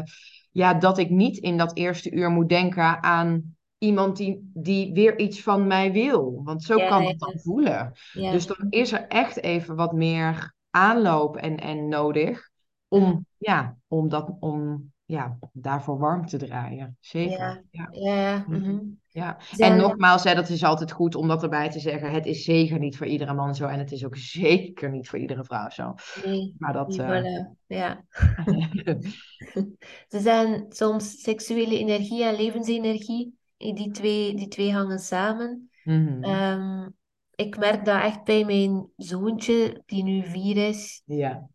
[0.51, 5.19] ja, dat ik niet in dat eerste uur moet denken aan iemand die, die weer
[5.19, 6.41] iets van mij wil.
[6.43, 7.91] Want zo kan het dan voelen.
[8.13, 12.49] Dus dan is er echt even wat meer aanloop en, en nodig
[12.87, 16.97] om, ja, om, dat, om ja, daarvoor warm te draaien.
[16.99, 17.63] Zeker.
[17.71, 18.11] Ja, ja.
[18.11, 19.37] ja, mm ja.
[19.57, 22.11] En nogmaals, hè, dat is altijd goed om dat erbij te zeggen.
[22.11, 23.67] Het is zeker niet voor iedere man zo.
[23.67, 25.93] En het is ook zeker niet voor iedere vrouw zo.
[26.25, 27.45] Nee, maar dat, uh...
[27.65, 28.05] ja.
[30.11, 33.37] Ze zijn soms seksuele energie en levensenergie.
[33.57, 35.69] Die twee, die twee hangen samen.
[35.83, 36.93] Mm -hmm.
[37.35, 41.01] ik merk dat echt bij mijn zoontje, die nu vier is.
[41.05, 41.49] Ja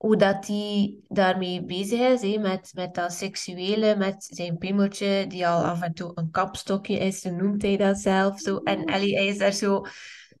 [0.00, 5.48] hoe dat hij daarmee bezig is, hè, met, met dat seksuele, met zijn pimmeltje, die
[5.48, 8.40] al af en toe een kapstokje is, zo noemt hij dat zelf.
[8.40, 8.56] Zo.
[8.56, 9.84] En Ellie, hij is daar zo...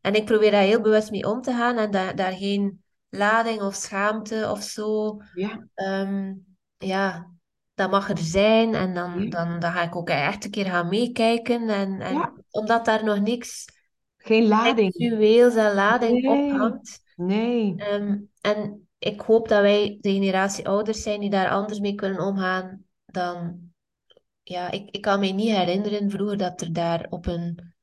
[0.00, 3.62] En ik probeer daar heel bewust mee om te gaan en daar, daar geen lading
[3.62, 5.16] of schaamte of zo...
[5.34, 5.66] Ja.
[5.74, 6.44] Um,
[6.78, 7.30] ja,
[7.74, 10.88] dat mag er zijn en dan, dan, dan ga ik ook echt een keer gaan
[10.88, 11.68] meekijken.
[11.68, 13.64] En, en Omdat daar nog niks...
[14.16, 14.92] Geen lading.
[14.92, 16.52] Seksueels en lading nee.
[16.52, 17.00] ophangt.
[17.16, 17.74] Nee.
[17.92, 22.20] Um, en ik hoop dat wij de generatie ouders zijn die daar anders mee kunnen
[22.20, 23.68] omgaan dan...
[24.42, 27.74] Ja, ik, ik kan me niet herinneren vroeger dat er daar op een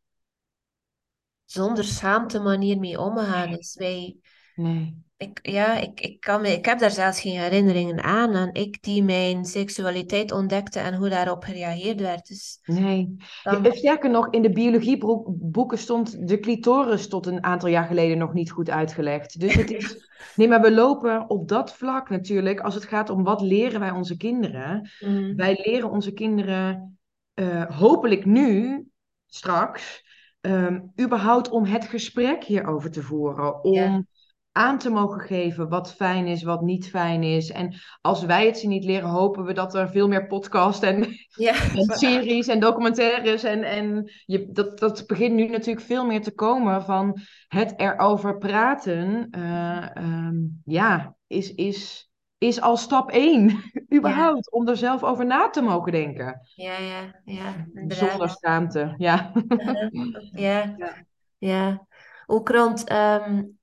[1.45, 3.75] zonder schaamte manier mee omgegaan is.
[3.75, 4.17] Wij...
[4.55, 5.05] Nee.
[5.17, 8.33] Ik, ja, ik, ik, kan me, ik heb daar zelfs geen herinneringen aan.
[8.33, 12.27] En ik die mijn seksualiteit ontdekte en hoe daarop gereageerd werd.
[12.27, 13.15] Dus nee.
[13.43, 13.65] Dan...
[13.71, 18.51] Sterker nog, in de biologieboeken stond de clitoris tot een aantal jaar geleden nog niet
[18.51, 19.39] goed uitgelegd.
[19.39, 19.95] Dus het is.
[20.35, 23.91] Nee, maar we lopen op dat vlak natuurlijk, als het gaat om wat leren wij
[23.91, 24.89] onze kinderen.
[24.99, 25.35] Mm.
[25.35, 26.97] Wij leren onze kinderen
[27.35, 28.83] uh, hopelijk nu,
[29.25, 30.05] straks,
[30.41, 33.63] um, überhaupt om het gesprek hierover te voeren.
[33.63, 34.07] Om
[34.57, 37.51] aan te mogen geven wat fijn is, wat niet fijn is.
[37.51, 41.07] En als wij het ze niet leren, hopen we dat er veel meer podcasts en,
[41.47, 43.43] ja, en series en documentaires.
[43.43, 48.37] En, en je, dat, dat begint nu natuurlijk veel meer te komen van het erover
[48.37, 49.27] praten.
[49.37, 53.61] Uh, um, ja, is, is, is al stap één,
[53.97, 56.41] überhaupt, om er zelf over na te mogen denken.
[56.55, 57.67] Ja, ja, ja.
[57.87, 59.31] Zonder schaamte, ja.
[60.31, 60.93] ja, ja.
[61.37, 61.85] ja.
[62.25, 63.56] Ook rond um,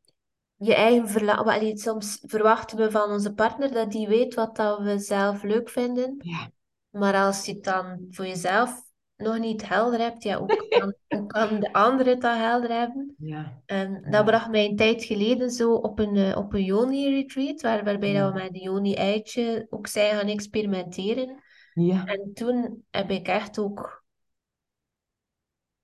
[0.64, 1.78] je eigen verlangen.
[1.78, 6.14] Soms verwachten we van onze partner dat die weet wat dat we zelf leuk vinden.
[6.18, 6.50] Ja.
[6.90, 8.82] Maar als je het dan voor jezelf
[9.16, 13.14] nog niet helder hebt, ja, hoe, kan, hoe kan de andere het dan helder hebben?
[13.18, 13.62] Ja.
[13.66, 17.84] En dat bracht mij een tijd geleden zo op een, uh, op een Yoni-retreat, waar,
[17.84, 21.42] waarbij dat we met de Yoni-eitje ook zijn gaan experimenteren.
[21.74, 22.04] Ja.
[22.04, 24.04] En toen heb ik echt ook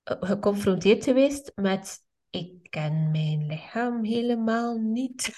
[0.02, 5.32] eh, geconfronteerd geweest met ik ken mijn lichaam helemaal niet.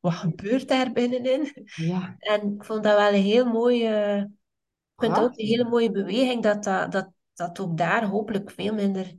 [0.00, 1.52] Wat gebeurt daar binnenin?
[1.64, 2.14] Ja.
[2.18, 4.18] En ik vond dat wel een heel mooie,
[4.94, 8.74] ik vind ook een hele mooie beweging dat, dat, dat, dat ook daar hopelijk veel
[8.74, 9.16] minder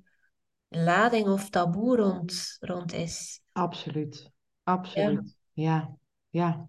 [0.67, 3.41] lading of taboe rond, rond is.
[3.51, 4.31] Absoluut,
[4.63, 5.37] absoluut.
[5.53, 5.95] Ja.
[6.29, 6.67] ja.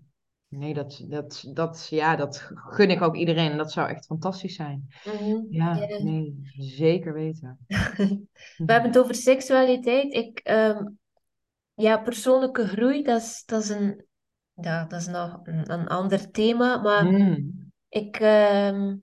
[0.53, 3.57] Nee, dat, dat, dat, ja, dat gun ik ook iedereen.
[3.57, 4.89] Dat zou echt fantastisch zijn.
[5.05, 5.41] Mhm.
[5.49, 7.59] Ja, nee, zeker weten.
[8.57, 10.13] We hebben het over seksualiteit.
[10.13, 10.85] Ik, ehm,
[11.75, 14.05] ja, persoonlijke groei, dat is, dat is een,
[14.55, 16.77] ja, dat is nog een, een ander thema.
[16.81, 18.97] Maar Mm, ik, ehm,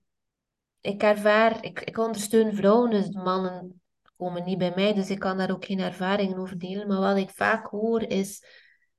[0.81, 3.81] ik ervaar, ik, ik ondersteun vrouwen, dus de mannen
[4.17, 6.87] komen niet bij mij, dus ik kan daar ook geen ervaringen over delen.
[6.87, 8.43] Maar wat ik vaak hoor is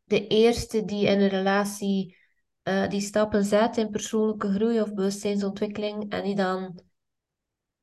[0.05, 2.19] de eerste die in een relatie
[2.63, 6.81] eh, die stappen zet in persoonlijke groei of bewustzijnsontwikkeling en die dan,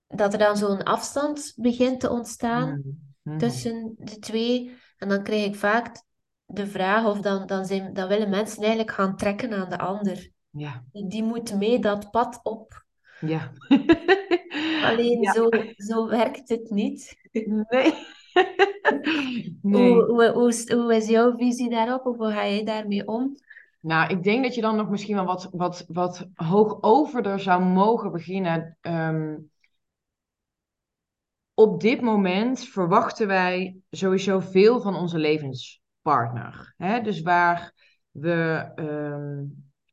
[0.08, 3.38] dat er dan zo'n afstand begint te ontstaan mm, mhm.
[3.38, 4.76] tussen de twee.
[4.98, 6.04] En dan krijg ik vaak
[6.46, 10.30] de vraag, of dan, dan, zijn, dan willen mensen eigenlijk gaan trekken aan de ander.
[10.50, 12.86] Ja, Die, moet mee dat pad op.
[13.20, 13.52] ja.
[14.84, 17.16] Alleen Ja, zo, zo werkt het niet.
[17.32, 17.56] nee.
[17.70, 17.94] Hoe,
[19.62, 19.94] Nee.
[19.94, 22.06] hoe, hoe, is- hoe is jouw visie daarop?
[22.06, 23.36] Of hoe ga jij daarmee om?
[23.80, 28.12] Nou, ik denk dat je dan nog misschien wel wat, wat, wat hoogoverder zou mogen
[28.12, 28.78] beginnen.
[28.82, 29.36] Ehm,
[31.54, 36.74] op dit moment verwachten wij sowieso veel van onze levenspartner.
[36.78, 37.02] Hè?
[37.02, 37.74] Dus waar
[38.12, 39.44] we ehm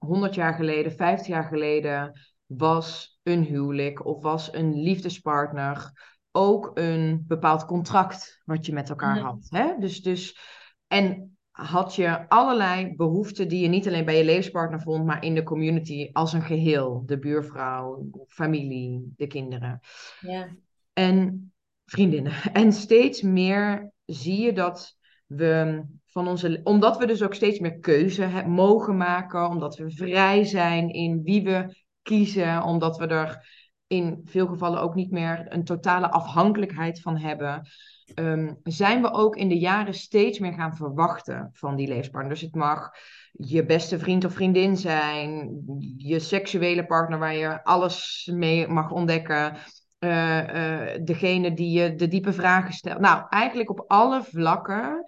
[0.04, 5.92] 100 jaar geleden, 50 jaar geleden was een huwelijk of was een liefdespartner
[6.30, 9.46] ook een bepaald contract wat je met elkaar had.
[9.48, 9.74] Hè?
[9.78, 10.38] Dus, dus,
[10.86, 15.34] en had je allerlei behoeften die je niet alleen bij je levenspartner vond, maar in
[15.34, 17.02] de community als een geheel.
[17.06, 19.80] De buurvrouw, familie, de kinderen
[20.20, 20.48] Ja.
[20.92, 21.52] en
[21.84, 22.32] vriendinnen.
[22.52, 24.96] En steeds meer zie je dat
[25.26, 29.90] we van onze, omdat we dus ook steeds meer keuze he- mogen maken, omdat we
[29.90, 33.46] vrij zijn in wie we kiezen, omdat we er
[33.94, 37.68] in veel gevallen ook niet meer een totale afhankelijkheid van hebben,
[38.14, 42.32] ehm, zijn we ook in de jaren steeds meer gaan verwachten van die levenspartner.
[42.32, 42.90] Dus het mag
[43.32, 45.50] je beste vriend of vriendin zijn,
[45.96, 49.56] je seksuele partner waar je alles mee mag ontdekken
[49.98, 53.00] eh, eh, degene die je de diepe vragen stelt.
[53.00, 55.04] Nou, eigenlijk op alle vlakken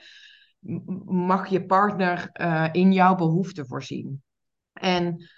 [1.07, 4.23] mag je partner eh, in jouw behoeften voorzien.
[4.73, 5.29] En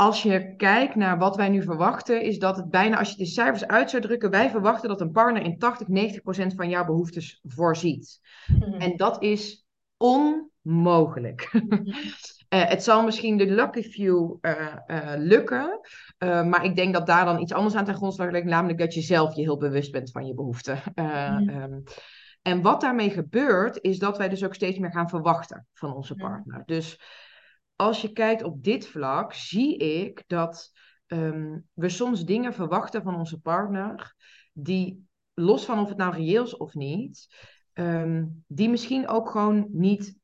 [0.00, 3.26] als je kijkt naar wat wij nu verwachten, is dat het bijna, als je de
[3.26, 6.84] cijfers uit zou drukken, wij verwachten dat een partner in 80, 90 procent van jouw
[6.84, 8.20] behoeftes voorziet.
[8.78, 11.50] En dat is onmogelijk.
[12.50, 15.80] Eh, het zal misschien de lucky few eh, eh, lukken,
[16.18, 19.00] maar ik denk dat daar dan iets anders aan ten grondslag ligt, namelijk dat je
[19.00, 20.78] zelf je heel bewust bent van je behoeften.
[20.94, 21.48] Eh, Mhm.
[21.48, 21.80] ehm,
[22.42, 26.14] en wat daarmee gebeurt, is dat wij dus ook steeds meer gaan verwachten van onze
[26.14, 26.26] Mhm.
[26.26, 26.62] partner.
[26.66, 26.98] Dus
[27.80, 30.72] als je kijkt op dit vlak, zie ik dat
[31.06, 34.14] ehm, we soms dingen verwachten van onze partner,
[34.52, 37.28] die los van of het nou reëel is of niet,
[37.72, 40.18] ehm, die misschien ook gewoon niet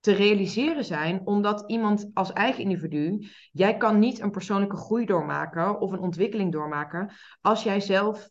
[0.00, 5.80] te realiseren zijn, omdat iemand als eigen individu, jij kan niet een persoonlijke groei doormaken
[5.80, 8.28] of een ontwikkeling doormaken als jij zelf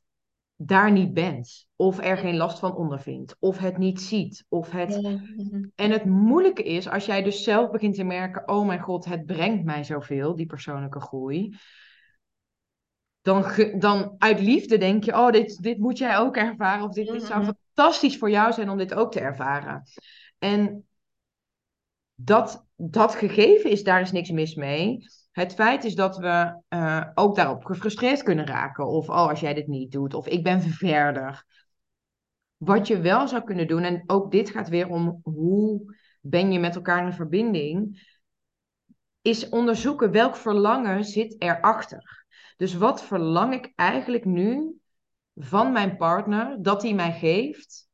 [0.56, 4.94] daar niet bent, of er geen last van ondervindt, of het niet ziet, of het
[5.76, 9.26] en het moeilijke is, als jij dus zelf begint te merken, oh mijn god, het
[9.26, 11.58] brengt mij zoveel, die persoonlijke groei.
[13.22, 16.86] Dan, ge- dan uit liefde denk je, oh, dit, dit moet jij ook ervaren.
[16.86, 19.84] Of dit, dit zou fantastisch voor jou zijn om dit ook te ervaren.
[20.38, 20.88] En
[22.16, 25.06] dat, dat gegeven is, daar is niks mis mee.
[25.32, 28.88] Het feit is dat we eh, ook daarop gefrustreerd kunnen raken.
[28.88, 30.14] Of, oh, als jij dit niet doet.
[30.14, 31.46] Of ik ben verder.
[32.58, 36.60] Wat je wel zou kunnen doen, en ook dit gaat weer om hoe ben je
[36.60, 38.04] met elkaar in verbinding,
[39.22, 42.26] is onderzoeken welk verlangen zit erachter.
[42.58, 44.80] Dus wat verlang ik eigenlijk nu
[45.36, 47.85] van mijn partner dat hij mij geeft,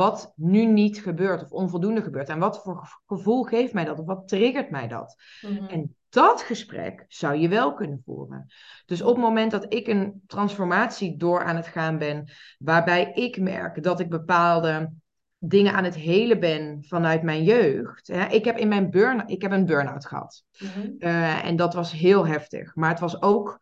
[0.00, 2.28] wat nu niet gebeurt of onvoldoende gebeurt?
[2.28, 5.16] En wat voor gevoel geeft mij dat of wat triggert mij dat?
[5.40, 5.64] Mhm.
[5.64, 8.46] En dat gesprek zou je wel kunnen voeren.
[8.86, 13.40] Dus op het moment dat ik een transformatie door aan het gaan ben, waarbij ik
[13.40, 14.92] merk dat ik bepaalde
[15.38, 18.06] dingen aan het helen ben vanuit mijn jeugd.
[18.06, 18.26] Hè.
[18.26, 20.44] Ik heb in mijn burn, ik heb een burn-out gehad.
[20.58, 20.90] Mhm.
[20.98, 22.74] Eh, en dat was heel heftig.
[22.74, 23.60] Maar het was ook,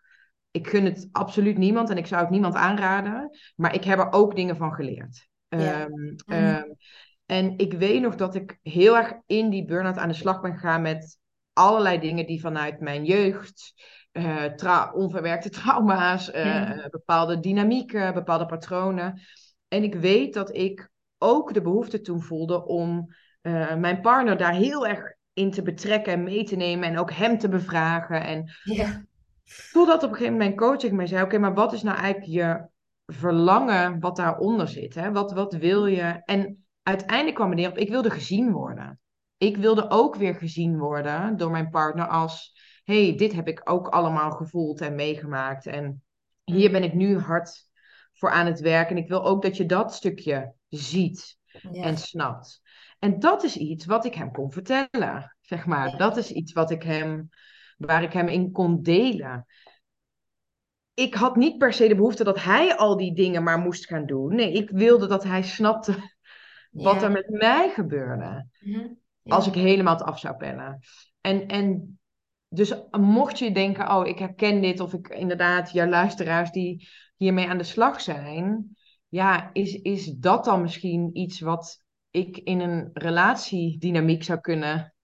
[0.51, 3.39] ik gun het absoluut niemand en ik zou het niemand aanraden.
[3.57, 5.29] Maar ik heb er ook dingen van geleerd.
[5.49, 5.81] Ja.
[5.81, 6.15] Ehm, Mhm.
[6.27, 6.73] ehm,
[7.27, 10.53] en ik weet nog dat ik heel erg in die burn-out aan de slag ben
[10.55, 11.19] gegaan met
[11.53, 13.75] allerlei dingen die vanuit mijn jeugd,
[14.13, 16.89] eh, tra- onverwerkte trauma's, eh, Ja.
[16.91, 19.21] bepaalde dynamieken, bepaalde patronen.
[19.69, 24.55] En ik weet dat ik ook de behoefte toen voelde om eh, mijn partner daar
[24.55, 28.25] heel erg in te betrekken en mee te nemen en ook hem te bevragen.
[28.25, 29.05] En Ja.
[29.73, 31.99] totdat op een gegeven moment mijn coach tegen mij zei, oké, maar wat is nou
[31.99, 32.67] eigenlijk je
[33.13, 34.95] verlangen wat daaronder zit?
[34.95, 35.13] Hè?
[35.13, 36.23] Wat, wat wil je?
[36.25, 39.01] En uiteindelijk kwam het neer op, ik wilde gezien worden.
[39.39, 43.89] ik wilde ook weer gezien worden door mijn partner als, hey, dit heb ik ook
[43.89, 45.67] allemaal gevoeld en meegemaakt.
[45.67, 46.03] En
[46.45, 47.67] hier ben ik nu hard
[48.13, 48.91] voor aan het werk.
[48.91, 51.39] En ik wil ook dat je dat stukje ziet
[51.73, 52.61] en snapt.
[52.99, 55.97] En dat is iets wat ik hem kon vertellen, zeg maar.
[55.97, 57.29] Dat is iets wat ik hem,
[57.77, 59.47] waar ik hem in kon delen.
[60.99, 64.07] Ik had niet per se de behoefte dat hij al die dingen maar moest gaan
[64.07, 64.35] doen.
[64.35, 65.95] Nee, ik wilde dat hij snapte
[66.71, 68.47] wat er met mij gebeurde.
[68.61, 68.87] Mhm.
[69.25, 70.81] Als ik helemaal het af zou pellen.
[71.21, 71.99] En, en
[72.49, 77.49] dus mocht je denken, oh, ik herken dit, of ik inderdaad, jouw luisteraars die hiermee
[77.49, 78.77] aan de slag zijn,
[79.09, 84.95] ja, is, is dat dan misschien iets wat ik in een relatiedynamiek zou kunnen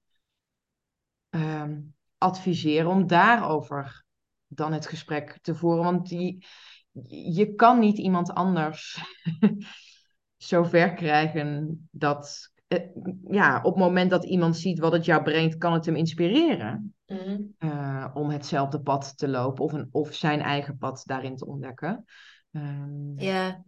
[1.30, 1.80] ehm,
[2.18, 4.03] adviseren om daarover
[4.56, 5.84] dan het gesprek te voeren?
[5.84, 6.46] Want die,
[7.32, 8.98] je kan niet iemand anders
[10.36, 12.80] zo ver krijgen dat eh,
[13.30, 16.94] ja, op het moment dat iemand ziet wat het jou brengt, kan het hem inspireren
[17.06, 17.40] mhm.
[17.58, 22.04] eh, om hetzelfde pad te lopen of, een, of zijn eigen pad daarin te ontdekken.
[22.52, 23.64] Ehm, ja,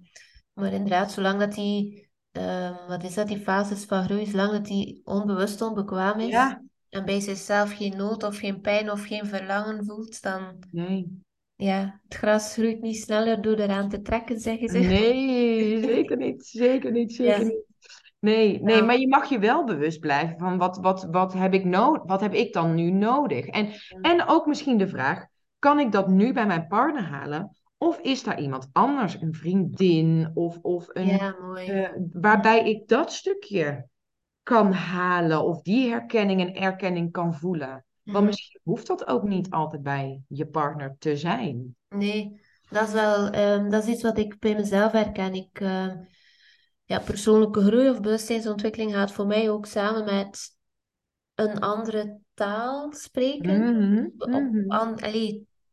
[0.52, 4.68] maar inderdaad, zolang dat hij, uh, wat is dat, die fases van groei, zolang dat
[4.68, 6.56] hij onbewust onbekwaam is
[6.96, 11.22] en bij zichzelf geen nood of geen pijn of geen verlangen voelt, dan, nee.
[11.56, 14.78] ja, het gras groeit niet sneller door eraan te trekken, zeggen ze.
[14.78, 17.64] Nee, zeker niet, zeker niet, zeker niet.
[18.18, 21.64] Nee, nee, maar je mag je wel bewust blijven van wat, wat, wat, heb, ik
[21.64, 23.46] no wat heb ik dan nu nodig?
[23.46, 23.68] En,
[24.00, 25.26] en ook misschien de vraag,
[25.58, 27.56] kan ik dat nu bij mijn partner halen?
[27.78, 31.70] Of is daar iemand anders, een vriendin of, of een, ja, mooi.
[31.70, 33.88] Uh, waarbij ik dat stukje
[34.46, 37.84] kan halen of die herkenning en erkenning kan voelen?
[38.02, 38.24] Want mhm.
[38.24, 41.76] misschien hoeft dat ook niet altijd bij je partner te zijn.
[41.88, 42.40] Nee,
[42.70, 45.34] dat is wel um, dat is iets wat ik bij mezelf herken.
[45.34, 45.92] Ik, uh,
[46.84, 50.56] ja, persoonlijke groei of bewustzijnsontwikkeling gaat voor mij ook samen met
[51.34, 53.60] een andere taal spreken.
[53.60, 54.12] Mm -hmm.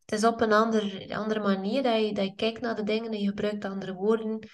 [0.05, 3.11] het is op een andere, andere manier dat je, dat je kijkt naar de dingen
[3.11, 4.47] en je gebruikt andere woorden.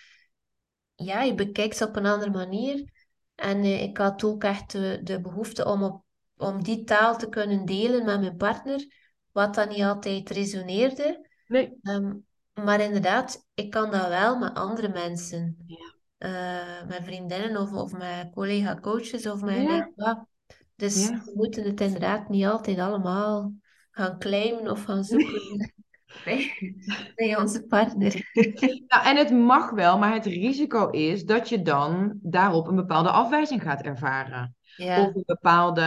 [0.95, 2.98] Ja, je bekijkt ze op een andere manier.
[3.39, 6.03] En eh, ik had ook echt de, de behoefte om, op,
[6.37, 8.87] om die taal te kunnen delen met mijn partner,
[9.31, 11.29] wat dan niet altijd resoneerde.
[11.47, 11.77] Nee.
[11.83, 12.13] Ehm,
[12.53, 15.63] maar inderdaad, ik kan dat wel met andere mensen.
[15.65, 19.91] Ja uh, met vriendinnen of, of met collega-coaches of met...
[19.95, 20.27] Ja.
[20.75, 23.53] Dus we moeten het inderdaad niet altijd allemaal
[23.91, 25.73] gaan claimen of gaan zoeken
[27.15, 28.29] bij, onze partner.
[28.87, 33.09] Nou, en het mag wel, maar het risico is dat je dan daarop een bepaalde
[33.09, 34.55] afwijzing gaat ervaren.
[34.75, 35.01] Ja.
[35.01, 35.81] Of een bepaalde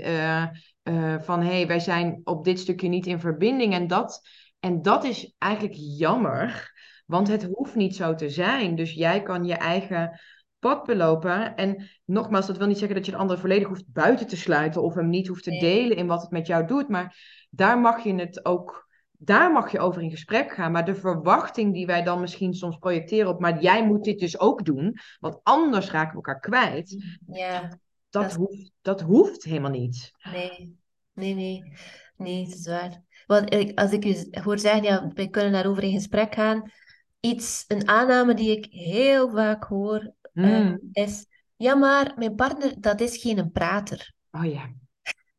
[0.00, 0.46] uh,
[0.94, 3.72] uh, van hé, hey, wij zijn op dit stukje niet in verbinding.
[3.72, 4.20] En dat,
[4.60, 6.74] en dat is eigenlijk jammer.
[7.06, 8.74] Want het hoeft niet zo te zijn.
[8.74, 10.20] Dus jij kan je eigen
[10.58, 11.56] pad belopen.
[11.56, 14.82] En nogmaals, dat wil niet zeggen dat je de ander volledig hoeft buiten te sluiten
[14.82, 16.88] of hem niet hoeft te delen in wat het met jou doet.
[16.88, 17.16] Maar
[17.50, 18.85] daar mag je het ook,
[19.18, 20.72] daar mag je over in gesprek gaan.
[20.72, 24.38] Maar de verwachting die wij dan misschien soms projecteren op, maar jij moet dit dus
[24.38, 27.18] ook doen, want anders raken we elkaar kwijt.
[27.26, 27.78] Ja,
[28.10, 30.12] dat, hoeft, dat hoeft helemaal niet.
[30.32, 30.78] Nee,
[31.12, 31.72] nee, nee.
[32.16, 33.02] Nee, het is waar.
[33.26, 36.70] Want als ik je hoor zeggen, ja, wij kunnen daarover in gesprek gaan
[37.26, 43.00] iets, een aanname die ik heel vaak hoor, uh, is: ja, maar mijn partner, dat
[43.00, 44.12] is geen prater.
[44.30, 44.72] Oh ja.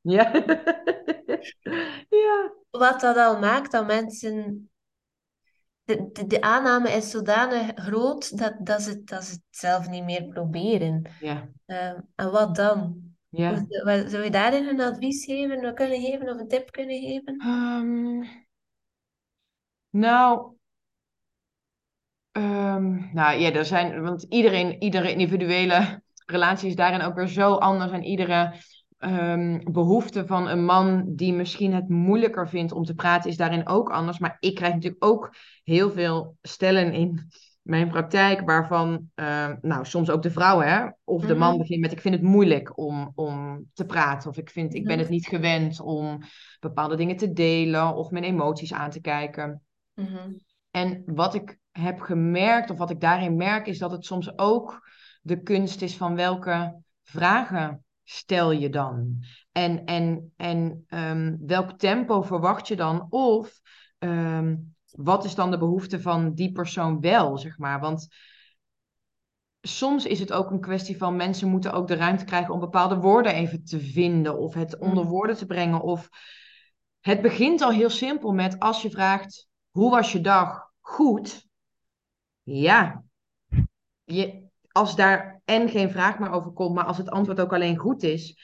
[0.02, 0.32] Ja.
[2.24, 2.54] ja.
[2.78, 4.70] Wat dat al maakt dat mensen.
[5.84, 10.04] De, de, de, aanname is zodanig groot dat, dat, ze, dat ze het zelf niet
[10.04, 11.12] meer proberen.
[11.20, 11.50] Ja.
[11.66, 13.02] Uh, en wat dan?
[13.30, 13.66] Ja.
[13.84, 17.48] Zou je daarin een advies geven, kunnen geven of een tip kunnen geven?
[17.48, 18.28] Um,
[19.90, 20.58] nou,
[22.38, 27.54] Um, nou ja, er zijn, want iedereen, iedere individuele relatie is daarin ook weer zo
[27.54, 27.92] anders.
[27.92, 28.54] En iedere
[29.00, 33.68] um, behoefte van een man die misschien het moeilijker vindt om te praten, is daarin
[33.68, 34.20] ook anders.
[34.20, 37.28] Maar ik krijg natuurlijk ook heel veel stellen in
[37.62, 41.58] mijn praktijk, waarvan, uh, nou, soms ook de vrouw, hè, of de man mhm.
[41.58, 44.94] begint met: Ik vind het moeilijk om, om te praten, of ik, vind, ik ben
[44.94, 45.02] mhm.
[45.02, 46.20] het niet gewend om
[46.60, 49.62] bepaalde dingen te delen of mijn emoties aan te kijken.
[49.94, 50.32] Mhm.
[50.72, 54.90] En wat ik heb gemerkt, of wat ik daarin merk, is dat het soms ook
[55.22, 59.24] de kunst is van welke vragen stel je dan?
[59.52, 63.08] En, en, en um, welk tempo verwacht je dan?
[63.10, 63.60] Of
[64.00, 67.80] um, wat is dan de behoefte van die persoon wel, zeg maar?
[67.80, 68.08] Want
[69.62, 72.96] soms is het ook een kwestie van mensen moeten ook de ruimte krijgen om bepaalde
[72.96, 75.10] woorden even te vinden of het onder mm.
[75.10, 75.82] woorden te brengen.
[75.82, 76.10] Of
[77.00, 80.72] het begint al heel simpel met als je vraagt: hoe was je dag?
[80.80, 81.48] Goed.
[82.44, 83.04] Ja,
[84.04, 84.47] je,
[84.78, 88.04] als daar en geen vraag meer over komt, maar als het antwoord ook alleen goed
[88.04, 88.40] is,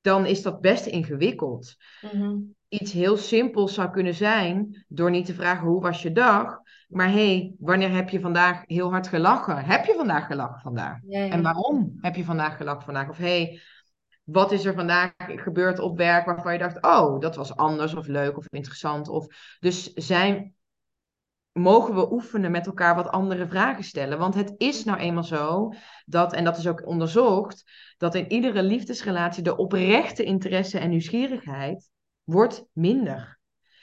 [0.00, 1.76] dan is dat best ingewikkeld.
[2.12, 2.36] Mhm.
[2.68, 7.08] Iets heel simpels zou kunnen zijn door niet te vragen hoe was je dag, maar
[7.08, 9.64] hé, hey, wanneer heb je vandaag heel hard gelachen?
[9.64, 10.98] Heb je vandaag gelachen vandaag?
[11.06, 11.32] Ja, ja.
[11.32, 13.08] En waarom heb je vandaag gelachen vandaag?
[13.08, 13.60] Of hé, hey,
[14.24, 18.06] wat is er vandaag gebeurd op werk waarvan je dacht, oh, dat was anders of
[18.06, 19.08] leuk of interessant?
[19.08, 19.26] Of,
[19.60, 20.54] dus zijn,
[21.52, 24.18] mogen we oefenen met elkaar wat andere vragen stellen?
[24.18, 25.72] Want het is nou eenmaal zo
[26.04, 31.90] dat, en dat is ook onderzocht, dat in iedere liefdesrelatie de oprechte interesse en nieuwsgierigheid
[32.24, 33.38] wordt minder.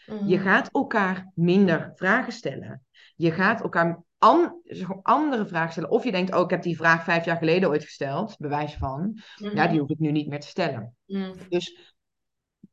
[0.05, 0.27] Mhm.
[0.27, 2.85] Je gaat elkaar minder vragen stellen.
[3.15, 4.61] Je gaat elkaar an,
[5.01, 5.89] andere vragen stellen.
[5.89, 9.19] Of je denkt, oh, ik heb die vraag vijf jaar geleden ooit gesteld, bewijs van.
[9.37, 9.55] Mhm.
[9.55, 10.95] Ja, die hoef ik nu niet meer te stellen.
[11.05, 11.33] Mhm.
[11.49, 11.95] Dus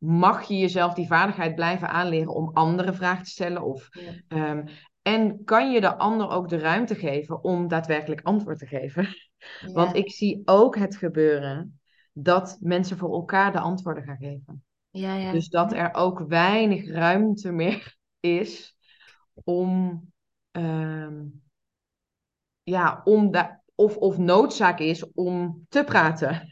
[0.04, 3.62] mag je jezelf die vaardigheid blijven aanleren om andere vragen te stellen?
[3.62, 4.12] Of, Ja.
[4.28, 4.66] ehm,
[5.02, 9.08] en kan je de ander ook de ruimte geven om daadwerkelijk antwoord te geven?
[9.72, 11.80] Want ik zie ook het gebeuren
[12.12, 14.64] dat mensen voor elkaar de antwoorden gaan geven.
[14.90, 15.32] Ja, ja.
[15.32, 18.76] Dus dat er ook weinig ruimte meer is
[19.44, 20.02] om,
[20.50, 21.22] ehm,
[22.62, 23.30] ja, om
[23.74, 26.48] of, of noodzaak is om te praten.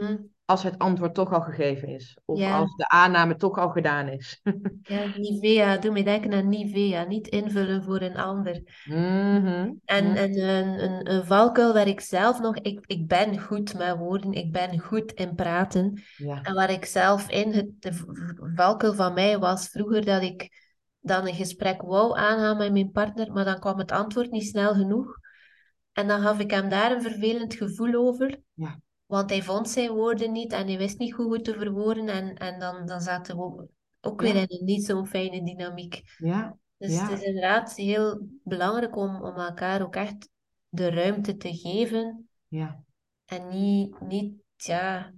[0.00, 0.16] Mhm.
[0.52, 2.18] Als het antwoord toch al gegeven is.
[2.24, 2.58] Of Ja.
[2.58, 4.40] als de aanname toch al gedaan is.
[4.82, 8.62] Ja, Nivea, doe me denken aan Nivea, niet invullen voor een ander.
[8.84, 9.72] Mhm.
[9.84, 13.96] En, en een, een, een valkuil waar ik zelf nog, ik, ik ben goed met
[13.96, 16.02] woorden, ik ben goed in praten.
[16.16, 16.42] Ja.
[16.42, 17.92] En waar ik zelf in, het, de
[18.54, 20.60] valkuil van mij was vroeger dat ik
[21.00, 24.74] dan een gesprek wou aangaan met mijn partner, maar dan kwam het antwoord niet snel
[24.74, 25.18] genoeg.
[25.92, 28.40] En dan gaf ik hem daar een vervelend gevoel over.
[28.54, 28.80] Ja.
[29.12, 32.08] Want hij vond zijn woorden niet en hij wist niet goed hoe te verwoorden.
[32.08, 33.66] En, en dan, dan zaten we ook-
[34.00, 34.32] ook Ja.
[34.32, 36.02] weer in een niet zo'n fijne dynamiek.
[36.16, 36.56] Ja.
[36.78, 37.08] Dus Ja.
[37.08, 40.28] het is inderdaad heel belangrijk om, om elkaar ook echt
[40.68, 42.28] de ruimte te geven.
[42.48, 42.82] Ja.
[43.24, 45.12] En niet, niet, ja,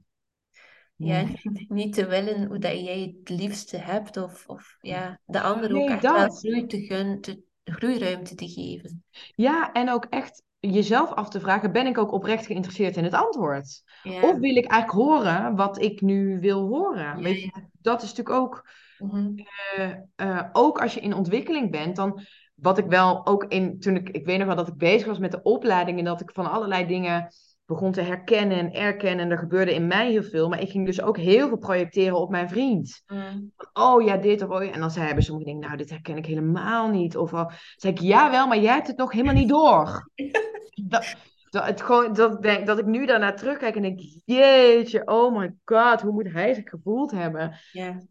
[0.96, 1.18] Ja.
[1.20, 1.28] ja,
[1.68, 4.16] niet te willen hoe dat jij het liefste hebt.
[4.16, 9.04] Of, of ja, de ander ook echt wel groei te gun, te, groeiruimte te geven.
[9.34, 10.42] Ja, en ook echt
[10.72, 13.82] jezelf af te vragen, ben ik ook oprecht geïnteresseerd in het antwoord?
[14.02, 17.02] Ja, Of wil ik eigenlijk horen wat ik nu wil horen?
[17.02, 17.68] ja, Weet je, ja.
[17.80, 19.32] dat is natuurlijk ook, Mhm.
[19.76, 22.20] eh, eh, ook als je in ontwikkeling bent, dan
[22.54, 25.18] wat ik wel ook in, toen ik, ik weet nog wel dat ik bezig was
[25.18, 27.28] met de opleiding en dat ik van allerlei dingen
[27.66, 30.86] begon te herkennen en erkennen en er gebeurde in mij heel veel, maar ik ging
[30.86, 33.02] dus ook heel veel projecteren op mijn vriend.
[33.06, 33.40] Mhm.
[33.72, 34.70] Oh ja, dit of oh ja.
[34.72, 37.16] En dan zei sommige dingen, nou, dit herken ik helemaal niet.
[37.16, 40.10] Of al zei ik, ja wel, maar jij hebt het nog helemaal niet door.
[40.88, 41.14] dat,
[41.50, 45.36] dat, het gewoon, dat, ik denk, dat ik nu daarnaar terugkijk en denk, jeetje, oh
[45.36, 47.58] my god, hoe moet hij zich gevoeld hebben?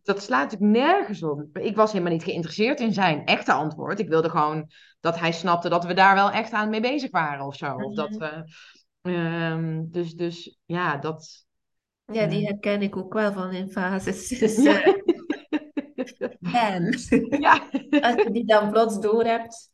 [0.03, 1.57] Dat slaat natuurlijk nergens op.
[1.57, 3.99] Ik was helemaal niet geïnteresseerd in zijn echte antwoord.
[3.99, 7.45] Ik wilde gewoon dat hij snapte dat we daar wel echt aan mee bezig waren
[7.45, 7.75] of zo.
[7.75, 8.19] Of dat Mhm.
[8.19, 8.43] we,
[9.03, 11.45] ehm, dus, dus ja, dat...
[12.05, 12.47] ja, die Ja.
[12.47, 14.27] herken ik ook wel van in fases.
[14.39, 14.83] Dus Ja.
[14.83, 14.93] eh,
[16.39, 16.89] bam.
[17.41, 17.69] ja.
[17.99, 19.71] Als je die dan plots door hebt.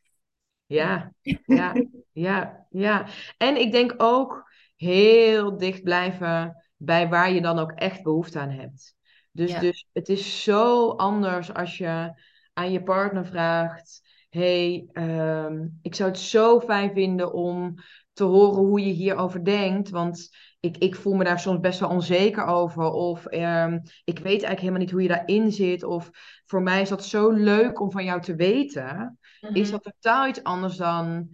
[0.66, 1.14] Ja,
[1.46, 3.06] ja, ja, ja.
[3.38, 8.50] En ik denk ook heel dicht blijven bij waar je dan ook echt behoefte aan
[8.50, 8.96] hebt.
[9.32, 9.60] Dus, Ja.
[9.60, 12.14] dus het is zo anders als je
[12.54, 17.76] aan je partner vraagt: hey, ehm, ik zou het zo fijn vinden om
[18.20, 21.90] te horen hoe je hierover denkt, want ik, ik voel me daar soms best wel
[21.90, 22.84] onzeker over.
[22.92, 25.84] Of ehm, ik weet eigenlijk helemaal niet hoe je daarin zit.
[25.84, 26.10] Of
[26.46, 29.20] voor mij is dat zo leuk om van jou te weten
[29.52, 29.72] is Mhm.
[29.72, 31.30] dat totaal iets anders dan.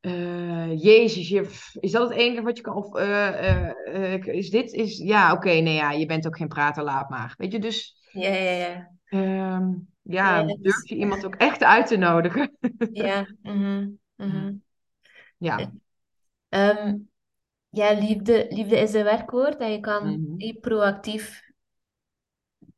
[0.00, 1.50] eh, Jezus, je,
[1.80, 2.74] is dat het enige wat je kan?
[2.76, 3.68] Of eh,
[4.14, 4.72] eh, is dit.
[4.72, 7.34] Is, ja, oké, nee, ja, je bent ook geen prater, laat maar.
[7.38, 7.96] Weet je, dus.
[8.12, 8.96] Ja, ja, ja.
[9.08, 9.72] ehm,
[10.02, 12.56] Ja, durf je iemand ook echt uit te nodigen?
[12.90, 14.58] Ja, mhm, mhm.
[15.38, 15.72] Ja.
[16.48, 16.96] Ehm,
[17.68, 21.42] ja, liefde, liefde is een werkwoord en je kan niet proactief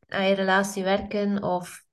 [0.08, 1.84] aan je relatie werken of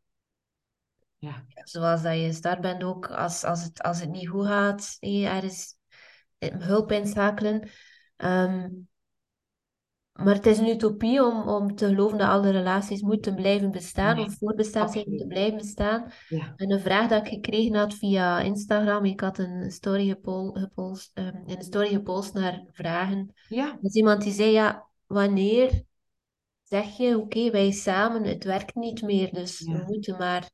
[1.20, 1.46] Ja.
[1.64, 5.36] zoals dat je gestart bent ook, als, als, het, als het niet goed gaat, eh,
[5.38, 5.76] er is
[6.40, 7.70] hulp inschakelen.
[8.18, 8.70] Ehm,
[10.24, 14.16] maar het is een utopie om, om te geloven dat alle relaties moeten blijven bestaan
[14.16, 16.12] Nee, of voorbestaan zijn moeten blijven bestaan.
[16.30, 16.54] Ja.
[16.56, 21.12] En een vraag dat ik gekregen had via Instagram, ik had een story gepol, gepost,
[21.14, 23.34] ehm, een story gepost naar vragen.
[23.48, 23.78] Ja.
[23.82, 25.84] Dus iemand die zei, ja, wanneer
[26.64, 30.50] zeg je, oké, wij samen, het werkt niet meer, dus we moeten maar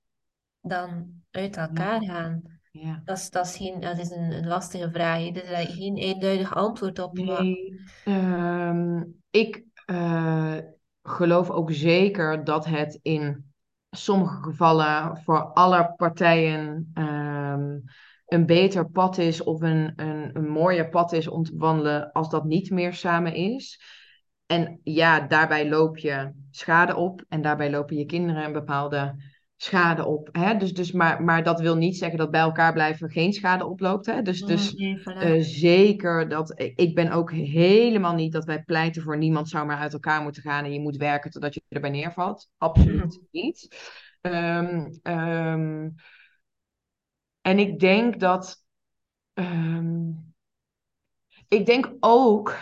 [0.61, 2.61] dan uit elkaar gaan.
[2.79, 3.01] Ja.
[3.05, 5.31] Dat is, dat is, geen, dat is een, een lastige vraag, hè.
[5.31, 7.45] Daar is geen eenduidig antwoord op, maar
[8.03, 10.57] ehm, ik eh,
[11.01, 13.53] geloof ook zeker dat het in
[13.89, 17.79] sommige gevallen voor alle partijen ehm,
[18.25, 22.29] een beter pad is of een, een, een mooier pad is om te wandelen als
[22.29, 23.81] dat niet meer samen is.
[24.45, 29.15] en ja, daarbij loop je schade op en daarbij lopen je kinderen een bepaalde
[29.63, 30.29] schade op.
[30.31, 30.57] Hè?
[30.57, 34.05] Dus, dus, maar, maar dat wil niet zeggen dat bij elkaar blijven geen schade oploopt.
[34.05, 34.21] Hè?
[34.21, 35.03] Dus, dus Nee, voilà.
[35.03, 36.53] eh, zeker dat.
[36.75, 40.41] Ik ben ook helemaal niet dat wij pleiten voor niemand zou maar uit elkaar moeten
[40.41, 42.49] gaan en je moet werken totdat je erbij neervalt.
[42.57, 43.67] Absoluut niet.
[44.21, 45.89] Ehm, ehm,
[47.41, 48.63] en ik denk dat.
[49.33, 50.09] ehm,
[51.47, 52.57] ik denk ook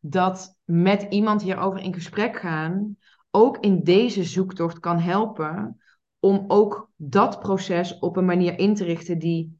[0.00, 2.96] dat met iemand hierover in gesprek gaan
[3.30, 5.80] ook in deze zoektocht kan helpen
[6.20, 9.58] om ook dat proces op een manier in te richten die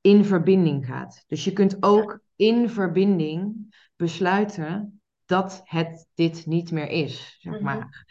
[0.00, 1.24] in verbinding gaat.
[1.26, 3.54] Dus je kunt ook in verbinding
[3.96, 7.64] besluiten dat het dit niet meer is, zeg Mhm.
[7.64, 8.06] maar.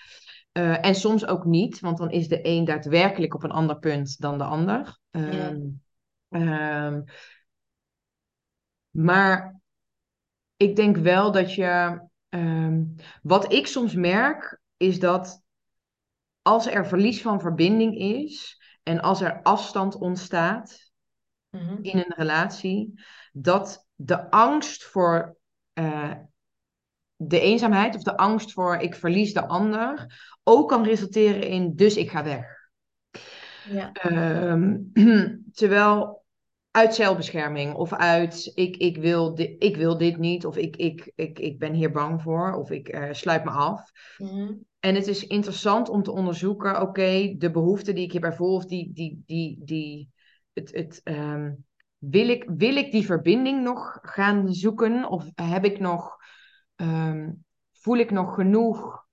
[0.51, 4.19] Eh, en soms ook niet, want dan is de een daadwerkelijk op een ander punt
[4.19, 4.99] dan de ander.
[5.11, 5.57] Ehm,
[6.29, 7.01] ehm,
[8.91, 9.61] maar
[10.57, 12.01] ik denk wel dat je.
[12.29, 12.83] ehm,
[13.21, 15.41] wat ik soms merk, is dat
[16.49, 20.87] als er verlies van verbinding is en als er afstand ontstaat
[21.49, 21.77] Mhm.
[21.81, 23.01] in een relatie,
[23.33, 25.37] dat de angst voor
[25.73, 26.11] eh,
[27.15, 31.97] de eenzaamheid of de angst voor ik verlies de ander ook kan resulteren in dus
[31.97, 32.69] ik ga weg.
[33.69, 33.91] Ja.
[33.91, 34.77] Ehm,
[35.59, 36.18] terwijl
[36.71, 41.11] uit zelfbescherming of uit ik, ik, wil, di- ik wil dit niet of ik, ik,
[41.15, 43.91] ik, ik ben hier bang voor of ik eh, sluit me af.
[44.17, 44.53] Mhm.
[44.79, 48.65] En het is interessant om te onderzoeken, oké, de behoefte die ik hierbij voel, of
[48.65, 50.09] die, die, die, die,
[50.53, 51.53] het, het, ehm,
[51.97, 55.09] wil, ik, wil ik die verbinding nog gaan zoeken?
[55.09, 56.17] Of heb ik nog,
[56.75, 57.31] ehm,
[57.71, 59.07] voel ik nog genoeg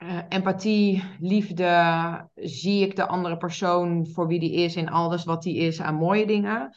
[0.00, 2.28] eh, empathie, liefde?
[2.34, 5.94] Zie ik de andere persoon voor wie die is en alles wat die is aan
[5.94, 6.76] mooie dingen?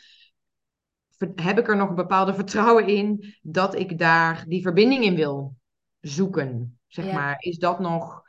[1.10, 5.16] Ver- Heb ik er nog een bepaalde vertrouwen in dat ik daar die verbinding in
[5.16, 5.56] wil
[6.02, 6.80] zoeken?
[6.88, 7.14] Zeg Ja.
[7.14, 8.22] maar, is dat nog.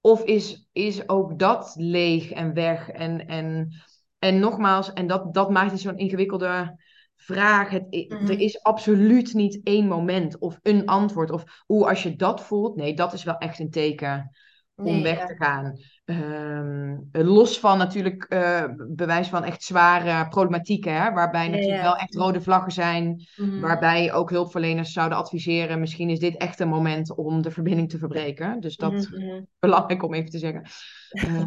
[0.00, 2.88] Of is, is ook dat leeg en weg?
[2.88, 3.72] En, en,
[4.18, 6.76] en nogmaals, en dat, dat maakt het zo'n ingewikkelde
[7.24, 7.70] vraag.
[7.70, 8.26] Het, Mhm.
[8.26, 11.30] Er is absoluut niet één moment of een antwoord.
[11.30, 14.30] Of hoe als je dat voelt, nee, dat is wel echt een teken
[14.76, 15.26] om weg ja.
[15.26, 15.78] te gaan.
[16.04, 21.82] Ehm, los van natuurlijk eh, bewijs van echt zware problematieken, hè, waarbij natuurlijk ja.
[21.82, 23.26] wel echt rode vlaggen zijn.
[23.36, 23.60] Mhm.
[23.60, 27.98] Waarbij ook hulpverleners zouden adviseren, misschien is dit echt een moment om de verbinding te
[27.98, 28.60] verbreken.
[28.60, 29.42] Dus dat is mhm.
[29.58, 30.62] belangrijk om even te zeggen.
[31.10, 31.46] Ehm,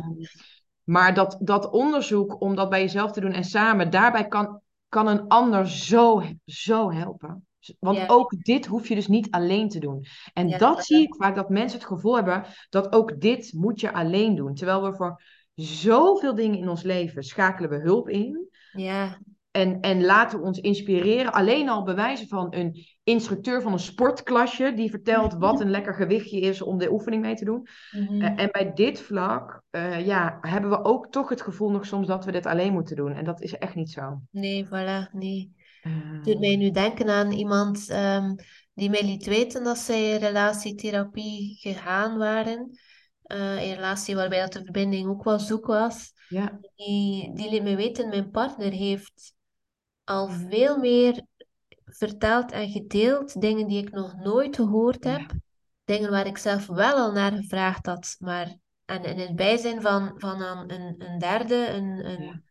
[0.83, 4.61] maar dat, dat onderzoek, om dat bij jezelf te doen en samen, daarbij kan,
[4.95, 7.47] kan een ander zo, zo helpen.
[7.79, 8.05] Want Ja.
[8.07, 10.05] ook dit hoef je dus niet alleen te doen.
[10.33, 13.79] En Ja, dat zie ik vaak, dat mensen het gevoel hebben dat ook dit moet
[13.79, 14.53] je alleen doen.
[14.53, 15.21] Terwijl we voor
[15.55, 18.49] zoveel dingen in ons leven schakelen we hulp in.
[18.71, 19.19] Ja.
[19.51, 21.33] En, en laten we ons inspireren.
[21.33, 26.39] Alleen al bewijzen van een instructeur van een sportklasje die vertelt wat een lekker gewichtje
[26.39, 27.67] is om de oefening mee te doen.
[27.91, 28.21] Mhm.
[28.21, 32.07] Eh, en bij dit vlak eh, ja, hebben we ook toch het gevoel nog soms
[32.07, 33.13] dat we dit alleen moeten doen.
[33.13, 34.21] En dat is echt niet zo.
[34.31, 35.53] Nee, voilà, nee.
[35.81, 38.35] Eh, doet mij nu denken aan iemand ehm,
[38.73, 42.79] die mij liet weten dat zij in relatietherapie gegaan waren.
[43.23, 46.11] Een relatie waarbij dat de verbinding ook wel zoek was.
[46.29, 49.33] ja, Die, die liet me weten, mijn partner heeft
[50.03, 51.25] al veel meer
[51.97, 53.41] verteld en gedeeld.
[53.41, 55.11] Dingen die ik nog nooit gehoord Ja.
[55.11, 55.33] heb.
[55.83, 58.15] Dingen waar ik zelf wel al naar gevraagd had.
[58.19, 60.71] Maar en in het bijzijn van, van een,
[61.01, 62.41] een, derde, een, een, Ja.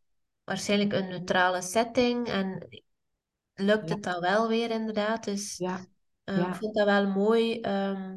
[0.45, 2.29] waarschijnlijk een neutrale setting.
[2.29, 2.69] En
[3.55, 3.95] lukt Ja.
[3.95, 5.25] het dan wel weer inderdaad.
[5.25, 5.87] Dus ja,
[6.25, 6.49] eh, Ja.
[6.49, 7.61] ik vond dat wel mooi.
[7.61, 8.17] ehm,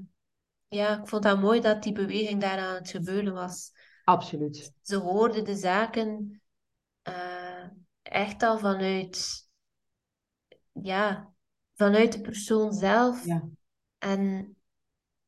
[0.68, 3.72] ja, ik vond dat mooi dat die beweging daar aan het gebeuren was.
[4.04, 4.72] absoluut.
[4.82, 6.42] Ze hoorden de zaken
[7.02, 7.64] eh,
[8.02, 9.47] echt al vanuit,
[10.82, 11.34] ja,
[11.76, 13.26] vanuit de persoon zelf.
[13.26, 13.42] Ja,
[13.98, 14.56] En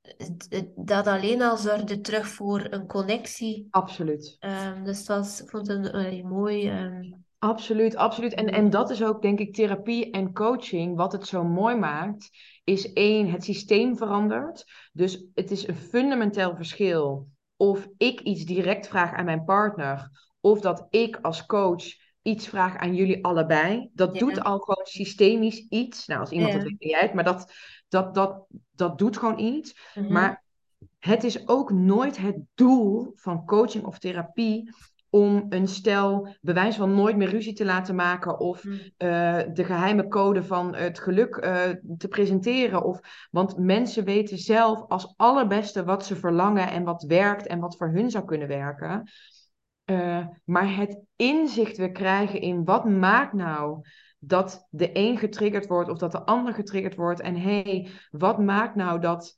[0.02, 3.68] het- het- dat alleen al zorgde terug voor een connectie.
[3.72, 4.38] absoluut.
[4.40, 5.10] Ehm, dus
[5.42, 6.70] ik vond een, een mooi.
[6.70, 8.34] ehm, Absoluut, absoluut.
[8.34, 10.96] En, en dat is ook, denk ik, therapie en coaching.
[10.96, 12.30] Wat het zo mooi maakt,
[12.64, 14.66] is één, het systeem verandert.
[14.94, 17.28] Dus het is een fundamenteel verschil
[17.58, 21.84] of ik iets direct vraag aan mijn partner, of dat ik als coach
[22.30, 23.90] iets vraag aan jullie allebei.
[23.94, 24.20] Dat Ja.
[24.20, 26.08] doet al gewoon systemisch iets.
[26.08, 26.60] Nou, als iemand Ja.
[26.60, 27.54] dat weet, het, maar dat,
[27.88, 29.92] dat, dat, dat doet gewoon iets.
[29.96, 30.12] mhm.
[30.14, 30.44] Maar
[31.00, 34.74] het is ook nooit het doel van coaching of therapie
[35.12, 38.74] om een stel bewijs van nooit meer ruzie te laten maken of Mm.
[38.98, 41.62] eh, de geheime code van het geluk eh,
[41.98, 42.84] te presenteren.
[42.84, 43.00] Of,
[43.32, 47.90] want mensen weten zelf als allerbeste wat ze verlangen en wat werkt en wat voor
[47.90, 49.10] hun zou kunnen werken.
[49.90, 53.82] Eh, maar het inzicht weer krijgen in wat maakt nou
[54.20, 57.22] dat de een getriggerd wordt of dat de ander getriggerd wordt.
[57.22, 59.36] En hé, hey, wat maakt nou dat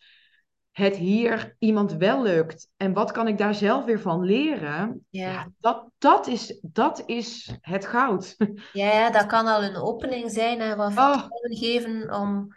[0.71, 2.69] het hier iemand wel lukt?
[2.77, 5.05] En wat kan ik daar zelf weer van leren?
[5.09, 5.51] Ja.
[5.59, 8.35] dat, dat, is, dat is het goud.
[8.73, 11.25] Ja, ja, dat kan al een opening zijn en wat Oh.
[11.41, 12.47] geven om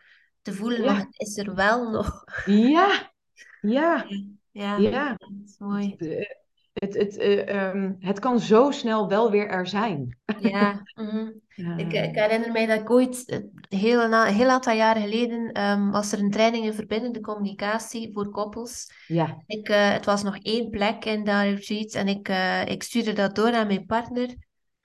[0.42, 0.95] te voelen, Ja.
[0.95, 2.24] het is er wel nog.
[2.45, 3.12] Ja,
[3.61, 4.07] ja,
[4.51, 5.09] Ja, ja.
[5.16, 5.95] dat is mooi.
[5.97, 6.42] De-
[6.75, 10.18] Het, het, ehm, het kan zo snel wel weer er zijn.
[10.35, 11.31] Ja, mhm.
[11.55, 11.77] Ja.
[11.79, 16.12] Ik, ik herinner mij dat ik ooit, eh, heel, heel aantal jaren geleden, ehm, was
[16.12, 18.93] er een training in verbindende communicatie voor koppels.
[19.07, 22.83] ja, Ik, eh, het was nog één plek in dat retreat en ik, eh, ik
[22.83, 24.35] stuurde dat door aan mijn partner.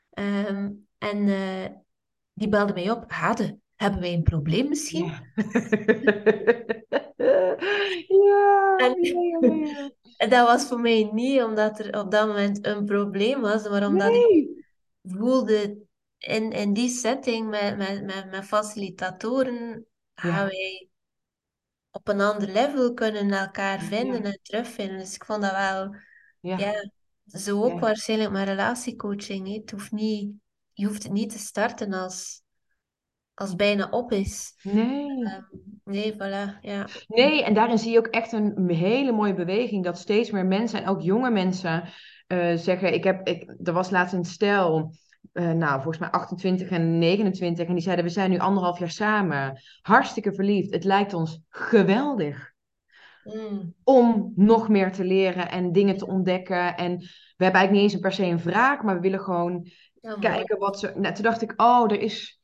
[0.10, 1.66] Ehm, en eh,
[2.34, 3.12] die belde mij op.
[3.12, 5.06] Hade, hebben wij een probleem misschien?
[5.06, 5.24] ja.
[8.08, 9.68] Ja, En- ja, ja, ja.
[9.86, 9.94] En
[10.30, 14.14] dat was voor mij niet omdat er op dat moment een probleem was, maar omdat
[14.14, 14.66] ik
[15.04, 15.78] voelde
[16.18, 20.90] in, in die setting met, met, met, met facilitatoren gaan wij
[21.92, 24.30] op een ander level kunnen elkaar vinden Ja.
[24.30, 24.98] en terugvinden.
[24.98, 25.96] Dus ik vond dat wel,
[26.40, 26.58] Ja.
[26.58, 26.90] ja,
[27.26, 29.54] zo ook waarschijnlijk met relatiecoaching.
[29.56, 30.34] Het hoeft niet,
[30.74, 32.42] je hoeft het niet te starten als,
[33.34, 34.54] als bijna op is.
[34.62, 35.26] Nee.
[35.26, 35.44] Ehm,
[35.90, 36.88] nee, voilà, ja.
[37.08, 40.84] Nee, en daarin zie je ook echt een hele mooie beweging dat steeds meer mensen
[40.84, 41.84] en ook jonge mensen
[42.28, 44.96] eh, zeggen: ik heb, ik, er was laatst een stel,
[45.32, 48.92] eh, nou volgens mij 28 en 29, en die zeiden: we zijn nu anderhalf jaar
[48.92, 52.58] samen, hartstikke verliefd, het lijkt ons geweldig
[53.24, 56.78] Mm, om nog meer te leren en dingen te ontdekken.
[56.78, 59.68] En we hebben eigenlijk niet eens per se een wraak, maar we willen gewoon
[60.02, 60.92] ja, kijken wat ze.
[60.96, 62.39] Nou, toen dacht ik: oh, er is.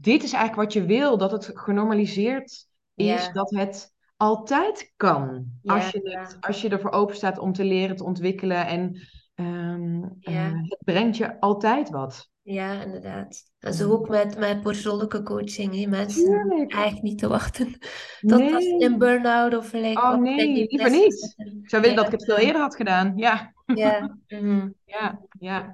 [0.00, 3.32] Dit is eigenlijk wat je wil, dat het genormaliseerd is, Ja.
[3.32, 5.44] dat het altijd kan.
[5.62, 9.00] Ja, Als je, het, als je ervoor open staat om te leren, te ontwikkelen en
[9.34, 10.08] ehm, Ja.
[10.48, 12.28] eh, het brengt je altijd wat.
[12.42, 13.42] Ja, inderdaad.
[13.58, 15.74] En zo ook met, met persoonlijke coaching.
[15.74, 15.86] Hè.
[15.86, 16.72] Mensen Tuurlijk.
[16.72, 17.78] eigenlijk niet te wachten
[18.20, 18.78] tot als Nee.
[18.78, 21.34] in burn-out of like, Oh nee, liever niet.
[21.62, 23.12] zou willen dat ik het veel eerder had gedaan.
[23.16, 24.68] Ja, Ja, mhm.
[24.84, 25.72] ja, ja.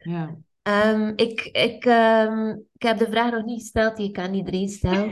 [0.00, 0.36] ja.
[0.66, 4.68] Ehm, ik, ik, ehm, ik heb de vraag nog niet gesteld die ik aan iedereen
[4.68, 5.08] stel.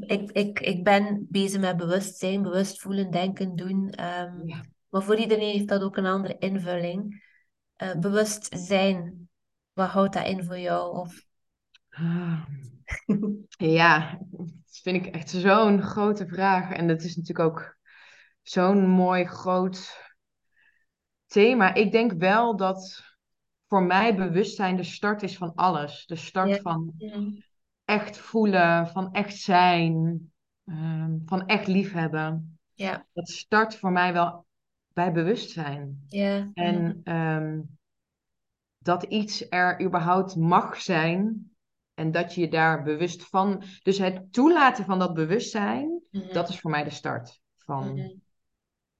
[0.00, 3.90] Ik, ik, ik ben bezig met bewustzijn, bewust voelen, denken, doen.
[3.90, 4.64] Ehm, Ja.
[4.88, 7.22] maar voor iedereen heeft dat ook een andere invulling.
[7.76, 9.28] Eh, bewust zijn,
[9.72, 10.96] wat houdt dat in voor jou?
[10.96, 11.24] Of...
[11.88, 12.42] Ah.
[13.58, 16.72] Ja, dat vind ik echt zo'n grote vraag.
[16.72, 17.76] En dat is natuurlijk ook
[18.42, 19.96] zo'n mooi groot
[21.26, 21.74] thema.
[21.74, 23.04] Ik denk wel dat
[23.68, 26.06] voor mij bewustzijn de start is van alles.
[26.06, 26.60] De start Ja.
[26.60, 26.94] van
[27.84, 30.30] echt voelen, van echt zijn,
[30.64, 32.58] ehm, van echt liefhebben.
[32.74, 34.46] Ja, Dat start voor mij wel
[34.92, 36.04] bij bewustzijn.
[36.06, 36.50] ja.
[36.54, 37.60] En ehm,
[38.78, 41.50] dat iets er überhaupt mag zijn
[41.94, 43.62] en dat je je daar bewust van.
[43.82, 46.32] Dus het toelaten van dat bewustzijn, Mhm.
[46.32, 48.08] dat is voor mij de start van Mhm.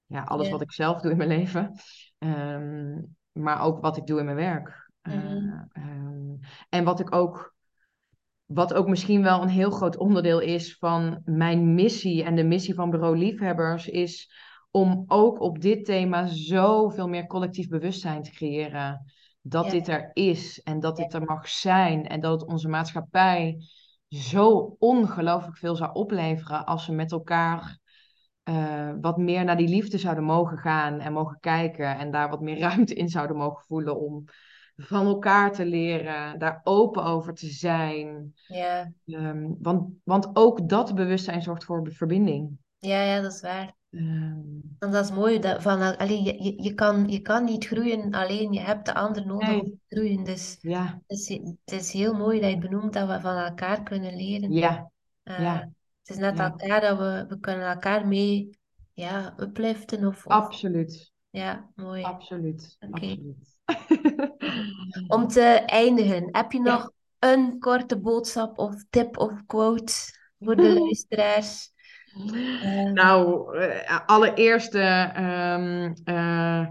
[0.05, 1.79] ja, alles wat ik zelf doe in mijn leven,
[2.17, 2.97] Ehm,
[3.31, 4.91] maar ook wat ik doe in mijn werk.
[5.01, 5.63] Eh, Mhm.
[5.71, 6.35] ehm,
[6.69, 7.55] en wat ik ook,
[8.45, 12.73] wat ook misschien wel een heel groot onderdeel is van mijn missie en de missie
[12.73, 14.31] van Bureau Liefhebbers, is
[14.71, 19.11] om ook op dit thema zoveel meer collectief bewustzijn te creëren.
[19.41, 19.71] Dat Ja.
[19.71, 23.57] dit er is en dat dit er mag zijn en dat het onze maatschappij
[24.07, 27.79] zo ongelooflijk veel zou opleveren als we met elkaar
[28.49, 32.41] eh, wat meer naar die liefde zouden mogen gaan en mogen kijken en daar wat
[32.41, 34.23] meer ruimte in zouden mogen voelen om
[34.75, 38.33] van elkaar te leren, daar open over te zijn.
[38.47, 38.91] Ja.
[39.05, 42.57] Ehm, want, want ook dat bewustzijn zorgt voor verbinding.
[42.77, 43.75] Ja, ja, dat is waar.
[43.89, 44.39] Ehm,
[44.79, 48.53] En dat is mooi, dat, van, allee, je, je, kan, je kan niet groeien alleen,
[48.53, 49.61] je hebt de ander nodig Nee.
[49.61, 50.23] om te groeien.
[50.23, 51.27] Dus ja, het is,
[51.65, 54.51] het is heel mooi dat je benoemt dat we van elkaar kunnen leren.
[54.51, 54.91] ja,
[55.23, 55.69] Eh, ja.
[56.09, 56.49] Het is net Ja.
[56.49, 58.49] elkaar dat we, we kunnen elkaar mee
[58.93, 62.03] ja, upliften of, of absoluut, ja, mooi.
[62.03, 63.57] absoluut, absoluut.
[65.07, 69.93] Om te eindigen, heb je nog een korte boodschap of tip of quote
[70.39, 71.71] voor de luisteraars?
[72.59, 76.67] Ehm, Nou, eh, allereerst, eh, ehm, eh,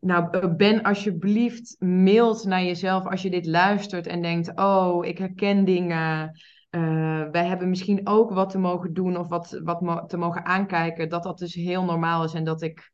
[0.00, 5.18] nou, eh, ben alsjeblieft mild naar jezelf als je dit luistert en denkt, oh, ik
[5.18, 6.32] herken dingen.
[6.72, 10.44] Eh, wij hebben misschien ook wat te mogen doen of wat, wat mo- te mogen
[10.44, 11.08] aankijken.
[11.08, 12.90] Dat dat dus heel normaal is en dat ik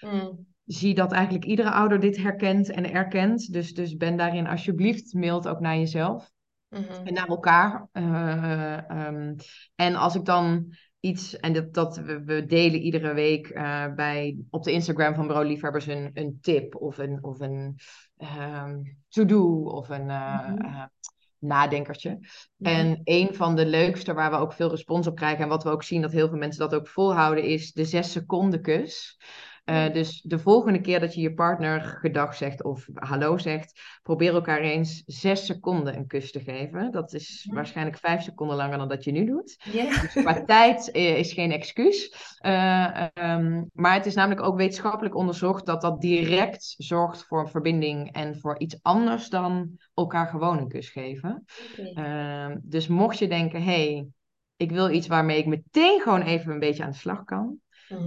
[0.00, 3.52] mm, zie dat eigenlijk iedere ouder dit herkent en erkent.
[3.52, 6.30] Dus, dus ben daarin alsjeblieft mild ook naar jezelf
[6.68, 7.88] mhm, en naar elkaar.
[7.92, 9.34] Eh, ehm,
[9.74, 14.38] en als ik dan iets, en dat, dat we, we delen iedere week uh, bij,
[14.50, 17.76] op de Instagram van Bureau Liefhebbers een, een tip of een, of een
[18.62, 20.90] um, to-do of een uh, mm -hmm.
[21.42, 22.18] Nadenkertje.
[22.58, 25.70] En een van de leukste waar we ook veel respons op krijgen en wat we
[25.70, 29.18] ook zien dat heel veel mensen dat ook volhouden is de zes seconden kus.
[29.64, 34.34] Uh, dus de volgende keer dat je je partner gedag zegt of hallo zegt, probeer
[34.34, 36.90] elkaar eens zes seconden een kus te geven.
[36.90, 37.54] Dat is ja.
[37.54, 39.56] waarschijnlijk vijf seconden langer dan dat je nu doet.
[39.72, 42.14] Dus qua tijd is geen excuus.
[42.46, 47.48] Uh, um, maar het is namelijk ook wetenschappelijk onderzocht dat dat direct zorgt voor een
[47.48, 51.44] verbinding en voor iets anders dan elkaar gewoon een kus geven.
[51.78, 52.50] Okay.
[52.50, 54.06] Uh, dus mocht je denken, hey,
[54.56, 57.60] ik wil iets waarmee ik meteen gewoon even een beetje aan de slag kan.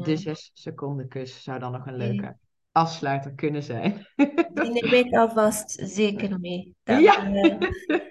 [0.04, 2.38] De zes seconden kus zou dan nog een leuke
[2.76, 4.08] afsluiter kunnen zijn.
[4.54, 6.76] Die neem ik alvast zeker mee.
[6.84, 7.44] Dan, ja, uh...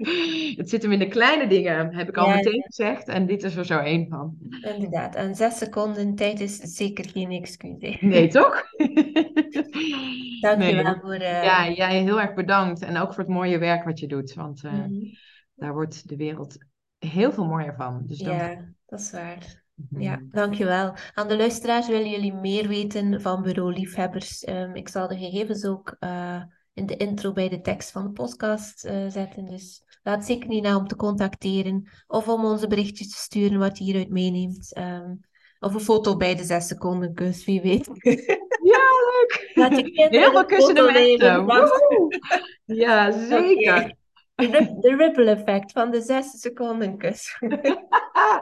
[0.59, 2.63] het zit hem in de kleine dingen, heb ik al ja, meteen ja.
[2.63, 3.09] gezegd.
[3.09, 4.37] En dit is er zo één van.
[4.61, 8.01] Inderdaad, en zes seconden tijd is zeker geen excuus.
[8.01, 8.63] Nee, toch?
[10.41, 10.77] Dank nee.
[10.77, 11.15] je wel voor...
[11.15, 11.45] Uh...
[11.45, 12.83] Ja, jij heel erg bedankt.
[12.83, 14.35] En ook voor het mooie werk wat je doet.
[14.35, 15.11] Want uh, mm -hmm.
[15.55, 16.57] daar wordt de wereld
[16.99, 18.03] heel veel mooier van.
[18.07, 18.41] Dus dank...
[18.41, 19.64] Ja, dat is waar.
[19.99, 20.31] Ja, mhm.
[20.31, 20.95] dankjewel.
[21.15, 24.47] Aan de luisteraars willen jullie meer weten van Bureau Liefhebbers.
[24.49, 26.43] Um, ik zal de gegevens ook uh,
[26.75, 29.45] in de intro bij de tekst van de podcast uh, zetten.
[29.45, 33.79] Dus laat zeker niet na om te contacteren of om onze berichtjes te sturen wat
[33.79, 34.77] je hieruit meeneemt.
[34.79, 35.21] Um,
[35.61, 37.89] of een foto bij de zes seconden kus, wie weet.
[38.65, 39.51] Ja, leuk!
[39.55, 40.75] Laat je Heel veel kussen
[41.19, 42.21] de.
[42.65, 43.97] Ja, zeker.
[44.37, 44.77] Okay.
[44.81, 47.37] De ripple effect van de zes seconden kus.
[47.41, 47.65] Oké.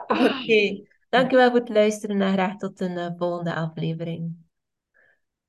[0.07, 0.87] Okay.
[1.13, 4.42] Dankjewel voor het luisteren en graag tot een uh, volgende aflevering.